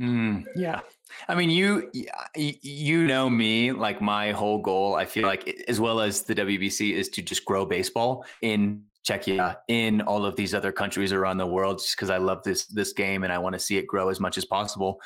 [0.00, 0.80] Mm, yeah.
[1.28, 1.90] I mean, you
[2.34, 3.72] you know me.
[3.72, 7.44] Like my whole goal, I feel like, as well as the WBC, is to just
[7.44, 12.10] grow baseball in Czechia, in all of these other countries around the world, just because
[12.10, 14.44] I love this this game and I want to see it grow as much as
[14.44, 15.00] possible.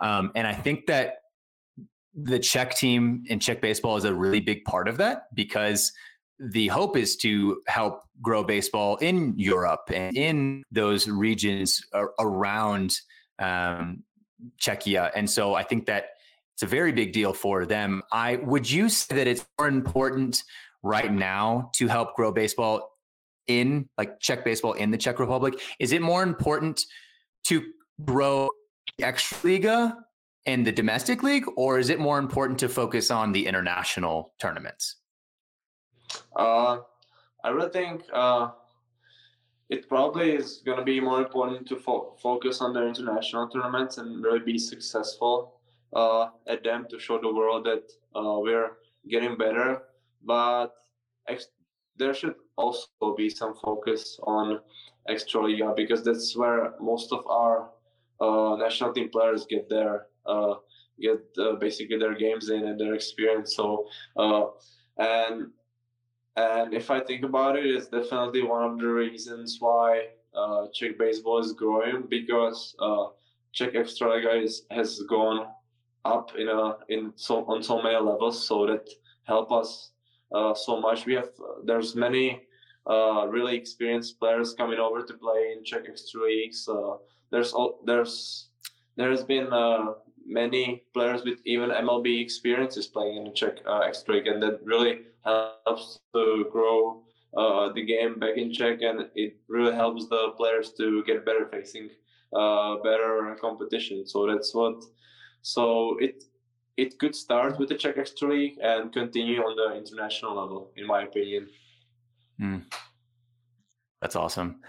[0.00, 1.14] Um, and I think that
[2.14, 5.92] the Czech team in Czech baseball is a really big part of that because
[6.38, 11.80] the hope is to help grow baseball in Europe and in those regions
[12.18, 12.96] around
[13.38, 14.02] um,
[14.58, 15.10] Czechia.
[15.14, 16.10] And so I think that
[16.54, 18.02] it's a very big deal for them.
[18.10, 20.42] I would you say that it's more important
[20.82, 22.98] right now to help grow baseball
[23.46, 25.60] in like Czech baseball in the Czech Republic?
[25.78, 26.84] Is it more important
[27.44, 27.62] to
[28.04, 28.48] grow
[29.00, 29.94] Extraliga
[30.46, 34.96] and the domestic league, or is it more important to focus on the international tournaments?
[36.34, 36.78] Uh,
[37.44, 38.50] I really think uh,
[39.70, 43.98] it probably is going to be more important to fo- focus on the international tournaments
[43.98, 45.60] and really be successful
[45.94, 47.84] uh, at them to show the world that
[48.16, 49.82] uh, we're getting better.
[50.24, 50.68] But
[51.28, 51.48] ex-
[51.96, 54.60] there should also be some focus on
[55.08, 57.70] Extraliga because that's where most of our
[58.20, 60.54] uh, national team players get their uh,
[61.00, 63.54] get uh, basically their games in and their experience.
[63.54, 64.46] So uh,
[64.98, 65.50] and
[66.38, 70.96] and if I think about it, it's definitely one of the reasons why uh, Czech
[70.96, 73.06] baseball is growing because uh,
[73.52, 74.32] Czech Extraliga
[74.70, 75.48] has gone
[76.04, 78.88] up in a in so on so many levels, so that
[79.24, 79.90] help us
[80.32, 81.06] uh, so much.
[81.06, 81.30] We have
[81.64, 82.42] there's many
[82.86, 86.68] uh, really experienced players coming over to play in Czech extra leagues.
[86.68, 86.98] Uh,
[87.32, 87.52] there's
[87.84, 88.48] there's
[88.96, 94.14] there's been uh, many players with even MLB experiences playing in the Czech uh, extra
[94.14, 97.02] league, and that really helps to grow
[97.36, 101.46] uh, the game back in Czech, and it really helps the players to get better
[101.50, 101.90] facing
[102.34, 104.06] uh, better competition.
[104.06, 104.84] So that's what.
[105.42, 106.24] So it
[106.76, 110.86] it could start with the Czech extra league and continue on the international level, in
[110.86, 111.48] my opinion.
[112.40, 112.62] Mm.
[114.00, 114.60] That's awesome.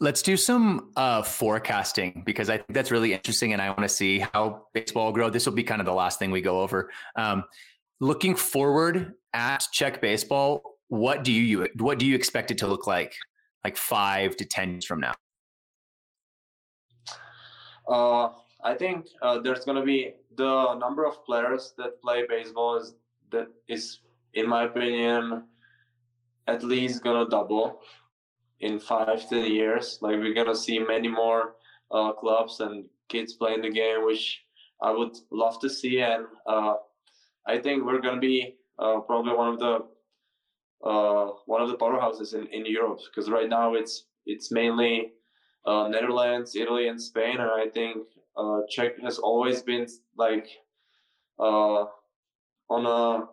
[0.00, 3.88] Let's do some uh, forecasting because I think that's really interesting, and I want to
[3.88, 5.30] see how baseball will grow.
[5.30, 6.90] This will be kind of the last thing we go over.
[7.14, 7.44] Um,
[8.00, 12.86] looking forward at Czech baseball, what do you what do you expect it to look
[12.86, 13.14] like,
[13.64, 15.12] like five to ten years from now?
[17.88, 18.30] Uh,
[18.62, 22.94] I think uh, there's going to be the number of players that play baseball is
[23.30, 24.00] that is,
[24.34, 25.44] in my opinion,
[26.46, 27.80] at least gonna double
[28.60, 29.98] in five ten years.
[30.00, 31.56] Like we're gonna see many more
[31.90, 34.42] uh, clubs and kids playing the game, which
[34.82, 36.00] I would love to see.
[36.00, 36.74] And uh,
[37.46, 39.78] I think we're gonna be uh, probably one of the
[40.84, 45.12] uh, one of the powerhouses in, in Europe because right now it's it's mainly
[45.66, 48.06] uh, Netherlands, Italy, and Spain, and I think
[48.36, 50.48] uh, Czech has always been like
[51.38, 53.28] on a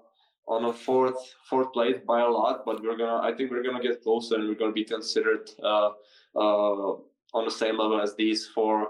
[0.47, 3.81] on a fourth fourth place by a lot, but we're gonna I think we're gonna
[3.81, 5.91] get closer and we're gonna be considered uh,
[6.35, 6.91] uh,
[7.33, 8.87] on the same level as these four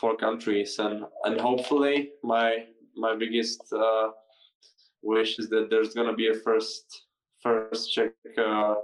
[0.00, 2.64] four countries and and hopefully my
[2.96, 3.62] my biggest
[5.02, 7.04] wish is that there's gonna be a first
[7.42, 8.74] first Czech uh,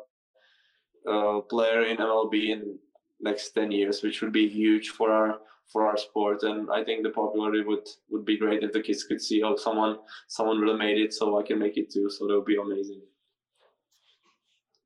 [1.08, 2.78] uh, player in MLB in
[3.20, 5.40] next 10 years which would be huge for our
[5.72, 6.42] for our sport.
[6.42, 9.56] And i think the popularity would would be great if the kids could see oh
[9.56, 9.98] someone
[10.28, 12.10] someone really made it so i can make it too.
[12.10, 13.02] So that would be amazing.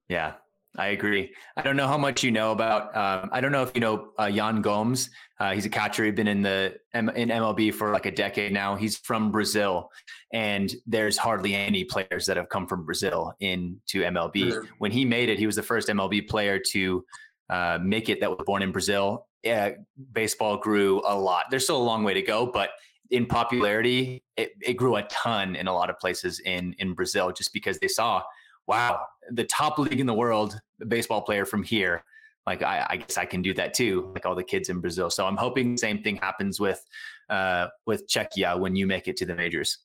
[0.09, 0.35] Yeah
[0.77, 1.35] I agree.
[1.57, 2.97] I don't know how much you know about.
[2.97, 5.11] Um, I don't know if you know uh, Yan Gomes.
[5.39, 6.05] Uh, he's a catcher.
[6.05, 8.75] He's been in the in MLB for like a decade now.
[8.75, 9.91] He's from Brazil,
[10.33, 14.51] and there's hardly any players that have come from Brazil into MLB.
[14.51, 14.67] Sure.
[14.79, 17.05] When he made it, he was the first MLB player to
[17.51, 19.27] uh, make it that was born in Brazil.
[19.43, 19.73] Yeah,
[20.13, 21.47] baseball grew a lot.
[21.51, 22.71] There's still a long way to go, but
[23.11, 27.31] in popularity, it, it grew a ton in a lot of places in in Brazil,
[27.31, 28.23] just because they saw,
[28.67, 32.05] wow, the top league in the world, the baseball player from here.
[32.47, 35.11] Like I, I guess I can do that too, like all the kids in Brazil.
[35.11, 36.85] So I'm hoping the same thing happens with
[37.31, 39.79] uh, with Czechia when you make it to the majors.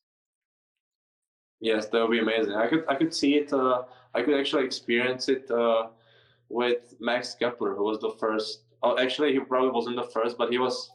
[1.59, 2.53] Yes, that would be amazing.
[2.53, 3.53] I could I could see it.
[3.53, 3.84] Uh,
[4.15, 5.88] I could actually experience it uh,
[6.49, 8.61] with Max Kepler, who was the first.
[8.82, 10.91] Oh, actually, he probably wasn't the first, but he was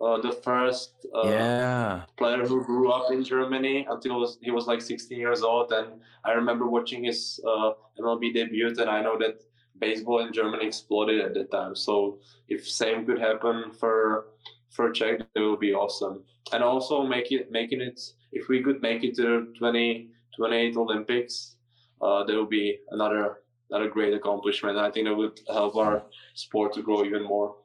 [0.00, 2.02] uh, the first uh, yeah.
[2.16, 5.72] player who grew up in Germany until he was, he was like 16 years old.
[5.72, 9.42] And I remember watching his uh, MLB debut, and I know that
[9.78, 11.74] baseball in Germany exploded at that time.
[11.74, 14.28] So if same could happen for
[14.70, 16.22] for Czech, it would be awesome.
[16.52, 18.00] And also make it making it
[18.32, 21.56] if we could make it to the 2028 Olympics,
[22.00, 23.38] uh, that would be another
[23.70, 24.78] not a great accomplishment.
[24.78, 26.02] I think that would help our
[26.34, 27.56] sport to grow even more.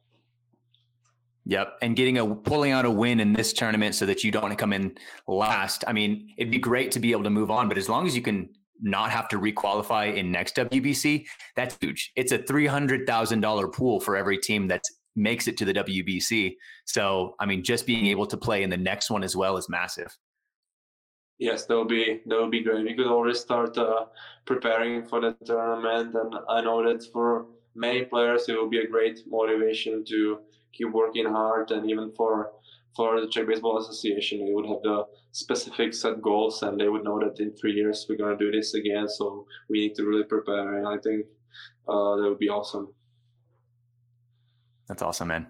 [1.47, 4.55] Yep, and getting a pulling out a win in this tournament so that you don't
[4.55, 5.83] come in last.
[5.87, 8.15] I mean, it'd be great to be able to move on, but as long as
[8.15, 8.49] you can
[8.81, 11.25] not have to requalify in next WBC,
[11.55, 12.11] that's huge.
[12.15, 14.81] It's a three hundred thousand dollar pool for every team that
[15.15, 16.55] makes it to the WBC.
[16.85, 19.69] So, I mean, just being able to play in the next one as well is
[19.69, 20.17] massive.
[21.37, 22.85] Yes, that would be that would be great.
[22.85, 24.05] We could already start uh,
[24.45, 28.87] preparing for the tournament, and I know that for many players it will be a
[28.87, 30.39] great motivation to
[30.75, 32.51] keep working hard, and even for
[32.95, 37.03] for the Czech Baseball Association, they would have the specific set goals, and they would
[37.03, 39.07] know that in three years we're gonna do this again.
[39.09, 41.25] So we need to really prepare, and I think
[41.87, 42.93] uh, that would be awesome.
[44.87, 45.47] That's awesome, man.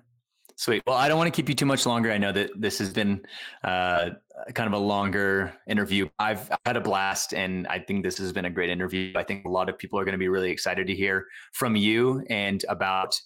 [0.58, 0.84] Sweet.
[0.88, 2.12] Well, I don't want to keep you too much longer.
[2.12, 3.22] I know that this has been
[3.66, 4.12] uh,
[4.54, 6.08] kind of a longer interview.
[6.18, 9.12] I've had a blast, and I think this has been a great interview.
[9.18, 11.76] I think a lot of people are going to be really excited to hear from
[11.76, 13.20] you and about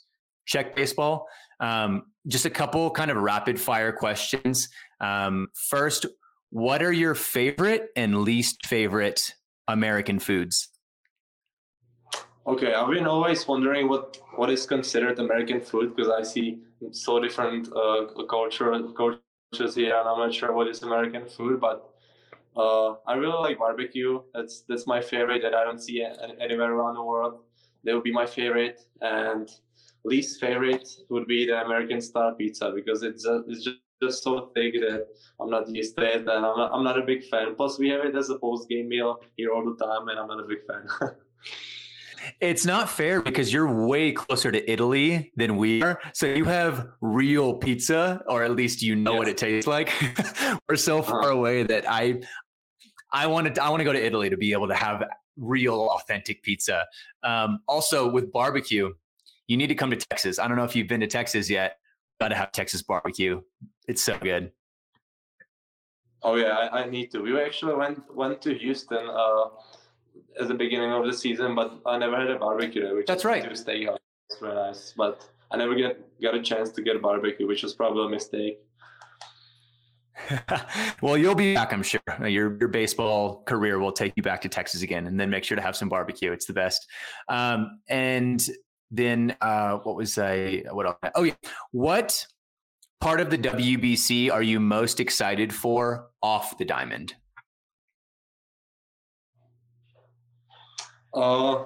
[0.46, 1.28] Czech baseball.
[1.60, 4.70] Um, just a couple kind of rapid fire questions.
[5.02, 6.06] Um, first,
[6.52, 9.34] what are your favorite and least favorite
[9.68, 10.70] American foods?
[12.48, 16.60] Okay, I've been always wondering what what is considered American food because I see
[16.92, 21.94] so different uh, culture cultures here, and I'm not sure what is American food, but
[22.58, 24.22] uh, I really like barbecue.
[24.34, 26.04] That's that's my favorite that I don't see
[26.42, 27.42] anywhere around the world.
[27.84, 29.48] That would be my favorite, and
[30.04, 33.68] least favorite would be the American style pizza because it's just, it's
[34.02, 35.08] just so thick that
[35.40, 37.56] I'm not used to it, and I'm not, I'm not a big fan.
[37.56, 40.28] Plus, we have it as a post game meal here all the time, and I'm
[40.28, 41.16] not a big fan.
[42.42, 46.00] It's not fair because you're way closer to Italy than we are.
[46.14, 49.20] So you have real pizza, or at least you know yes.
[49.20, 49.92] what it tastes like.
[50.70, 51.32] We're so far uh-huh.
[51.32, 52.22] away that I
[53.12, 55.04] I wanted to, I want to go to Italy to be able to have
[55.38, 56.86] real authentic pizza.
[57.24, 58.94] Um, also with barbecue,
[59.50, 60.40] you need to come to Texas.
[60.40, 61.80] I don't know if you've been to Texas yet.
[62.22, 63.42] Got to have Texas barbecue.
[63.88, 64.52] It's so good.
[66.22, 67.22] Oh yeah, I, I, need to.
[67.22, 69.46] We actually went went to Houston uh,
[70.40, 72.96] at the beginning of the season, but I never had a barbecue there.
[72.96, 73.44] Which That's right.
[73.44, 73.98] To stay home.
[74.30, 77.64] It's very nice, but I never get got a chance to get a barbecue, which
[77.64, 78.60] was probably a mistake.
[81.02, 82.02] well, you'll be back, I'm sure.
[82.20, 85.56] Your your baseball career will take you back to Texas again, and then make sure
[85.56, 86.34] to have some barbecue.
[86.34, 86.86] It's the best.
[87.30, 88.46] Um, and
[88.92, 90.64] then uh, what was I?
[90.72, 90.98] What else?
[91.16, 91.36] Oh yeah,
[91.72, 92.26] what
[93.00, 97.16] part of the WBC are you most excited for off the diamond?
[101.14, 101.64] Uh,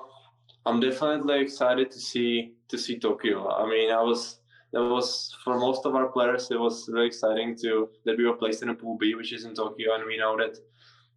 [0.65, 3.49] I'm definitely excited to see to see Tokyo.
[3.51, 4.39] I mean, I was
[4.71, 6.49] that was for most of our players.
[6.51, 9.45] It was really exciting to that we were placed in a pool B, which is
[9.45, 10.57] in Tokyo, and we know that.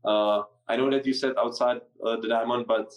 [0.04, 2.92] Uh, I know that you said outside uh, the diamond, but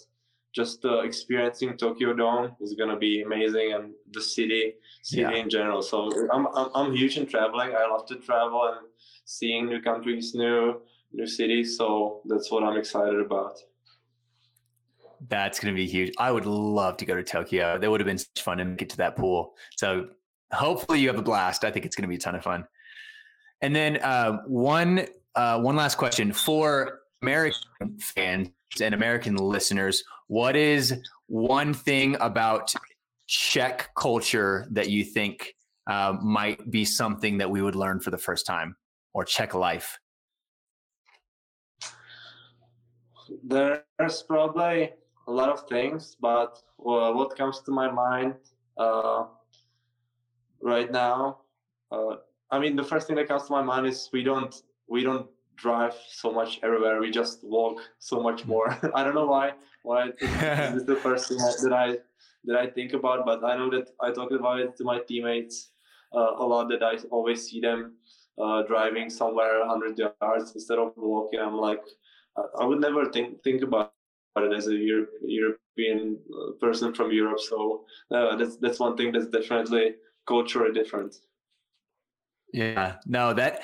[0.52, 5.32] just uh, experiencing Tokyo Dome is gonna be amazing, and the city, city yeah.
[5.32, 5.82] in general.
[5.82, 7.74] So I'm, I'm I'm huge in traveling.
[7.74, 8.86] I love to travel and
[9.24, 10.80] seeing new countries, new
[11.12, 11.76] new cities.
[11.76, 13.58] So that's what I'm excited about.
[15.28, 16.12] That's going to be huge.
[16.18, 17.78] I would love to go to Tokyo.
[17.78, 19.54] That would have been such fun to get to that pool.
[19.76, 20.08] So
[20.52, 21.64] hopefully you have a blast.
[21.64, 22.66] I think it's going to be a ton of fun.
[23.60, 28.48] And then uh, one uh, one last question for American fans
[28.80, 30.94] and American listeners: What is
[31.26, 32.72] one thing about
[33.26, 35.56] Czech culture that you think
[35.90, 38.76] uh, might be something that we would learn for the first time,
[39.12, 39.98] or Czech life?
[43.42, 44.92] There's probably
[45.26, 48.36] a lot of things, but uh, what comes to my mind
[48.78, 49.24] uh,
[50.62, 51.38] right now,
[51.90, 52.22] uh,
[52.52, 54.54] I mean, the first thing that comes to my mind is we don't
[54.86, 55.26] we don't
[55.60, 57.00] drive so much everywhere.
[57.00, 58.76] We just walk so much more.
[58.94, 59.52] I don't know why.
[59.82, 61.98] Why this is the first thing that I
[62.44, 65.72] that I think about, but I know that I talk about it to my teammates
[66.14, 66.68] uh, a lot.
[66.70, 67.96] That I always see them
[68.42, 71.40] uh, driving somewhere 100 yards instead of walking.
[71.40, 71.82] I'm like,
[72.58, 73.92] I would never think think about
[74.36, 77.40] it as a Europe, European uh, person from Europe.
[77.40, 79.96] So uh, that's that's one thing that's definitely
[80.26, 81.16] culturally different.
[82.52, 83.62] Yeah, no, that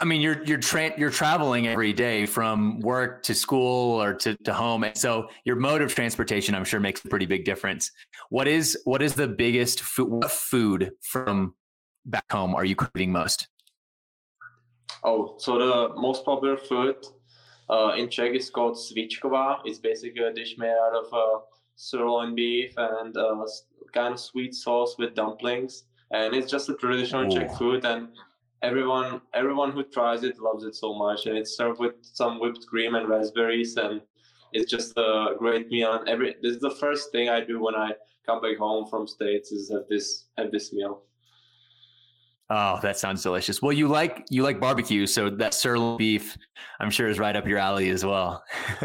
[0.00, 4.36] I mean, you're you're tra- you're traveling every day from work to school or to,
[4.36, 7.90] to home, and so your mode of transportation, I'm sure, makes a pretty big difference.
[8.30, 10.08] What is what is the biggest food?
[10.08, 11.54] What food from
[12.04, 13.48] back home are you craving most?
[15.04, 16.96] Oh, so the most popular food
[17.70, 19.60] uh, in Czech is called svíčková.
[19.64, 21.40] It's basically a dish made out of uh,
[21.76, 23.44] sirloin beef and uh,
[23.92, 27.30] kind of sweet sauce with dumplings, and it's just a traditional Ooh.
[27.30, 27.84] Czech food.
[27.84, 28.08] And
[28.62, 32.66] everyone everyone who tries it loves it so much, and it's served with some whipped
[32.66, 34.00] cream and raspberries, and
[34.52, 35.92] it's just a great meal.
[35.94, 37.92] And every this is the first thing I do when I
[38.26, 41.02] come back home from states is have this have this meal.
[42.50, 43.60] Oh, that sounds delicious.
[43.60, 46.36] Well, you like you like barbecue, so that sirloin beef,
[46.80, 48.42] I'm sure, is right up your alley as well.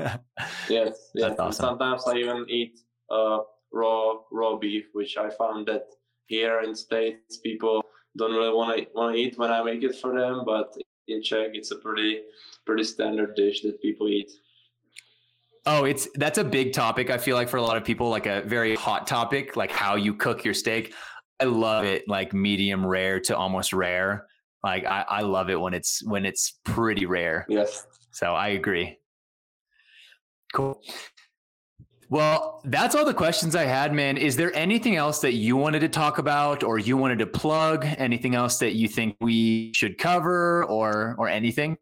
[0.70, 1.40] yes, yes.
[1.40, 1.52] Awesome.
[1.52, 3.40] Sometimes I even eat uh,
[3.72, 5.86] raw raw beef, which I found that
[6.28, 7.84] here in states people
[8.18, 10.76] don't really want to want to eat when I make it for them, but
[11.08, 12.22] in Czech it's a pretty
[12.66, 14.32] pretty standard dish that people eat.
[15.66, 17.10] Oh, it's that's a big topic.
[17.10, 19.96] I feel like for a lot of people, like a very hot topic, like how
[19.96, 20.94] you cook your steak.
[21.40, 24.28] I love it like medium rare to almost rare.
[24.64, 27.46] Like I, I love it when it's when it's pretty rare.
[27.50, 27.86] Yes.
[28.12, 28.98] So I agree.
[30.54, 30.82] Cool.
[32.14, 34.18] Well, that's all the questions I had, man.
[34.18, 37.88] Is there anything else that you wanted to talk about or you wanted to plug?
[37.98, 41.76] Anything else that you think we should cover or or anything?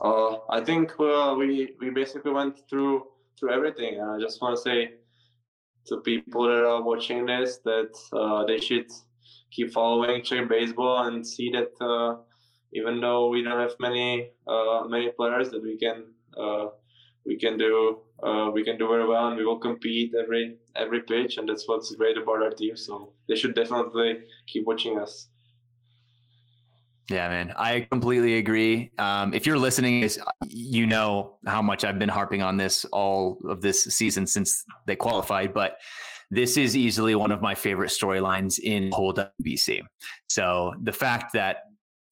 [0.00, 4.54] Uh, I think uh, we we basically went through through everything, and I just want
[4.54, 4.92] to say
[5.86, 8.86] to people that are watching this that uh, they should
[9.50, 12.22] keep following Czech baseball and see that uh,
[12.72, 16.04] even though we don't have many uh, many players, that we can
[16.38, 16.66] uh,
[17.26, 21.02] we can do uh, we can do very well and we will compete every every
[21.02, 22.76] pitch and that's what's great about our team.
[22.76, 25.28] So they should definitely keep watching us.
[27.10, 28.90] Yeah, man, I completely agree.
[28.98, 30.08] Um, if you're listening,
[30.46, 34.96] you know how much I've been harping on this all of this season since they
[34.96, 35.52] qualified.
[35.52, 35.76] But
[36.30, 39.82] this is easily one of my favorite storylines in whole WBC.
[40.28, 41.58] So the fact that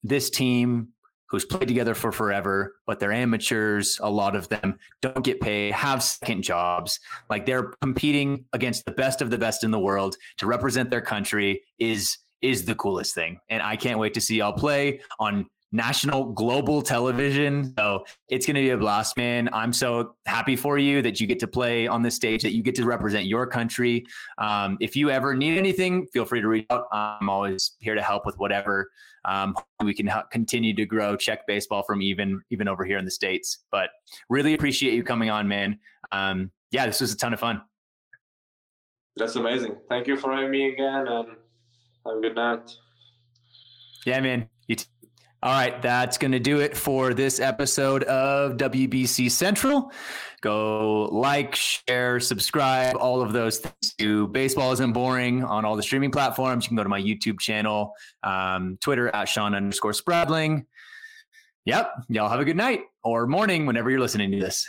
[0.03, 0.89] this team
[1.33, 3.99] who's played together for forever, but they're amateurs.
[4.03, 6.99] A lot of them don't get paid, have second jobs.
[7.27, 11.01] Like they're competing against the best of the best in the world to represent their
[11.01, 13.39] country is is the coolest thing.
[13.49, 17.73] And I can't wait to see y'all play on national global television.
[17.79, 19.49] So it's going to be a blast, man.
[19.53, 22.61] I'm so happy for you that you get to play on this stage, that you
[22.61, 24.05] get to represent your country.
[24.37, 26.85] Um, if you ever need anything, feel free to reach out.
[26.91, 28.91] I'm always here to help with whatever.
[29.25, 33.05] Um, we can help continue to grow Czech baseball from even even over here in
[33.05, 33.65] the states.
[33.71, 33.89] But
[34.29, 35.79] really appreciate you coming on, man.
[36.11, 37.61] Um, yeah, this was a ton of fun.
[39.15, 39.77] That's amazing.
[39.89, 41.27] Thank you for having me again, and
[42.05, 42.71] have a good night.
[44.05, 44.49] Yeah, man.
[44.67, 44.85] You t-
[45.43, 49.91] all right, that's going to do it for this episode of WBC Central.
[50.39, 54.27] Go like, share, subscribe, all of those things.
[54.31, 56.63] Baseball Isn't Boring on all the streaming platforms.
[56.63, 57.91] You can go to my YouTube channel,
[58.23, 60.65] um, Twitter at Shawn underscore Spradling.
[61.65, 61.91] Yep.
[62.07, 64.65] Y'all have a good night or morning whenever you're listening to this.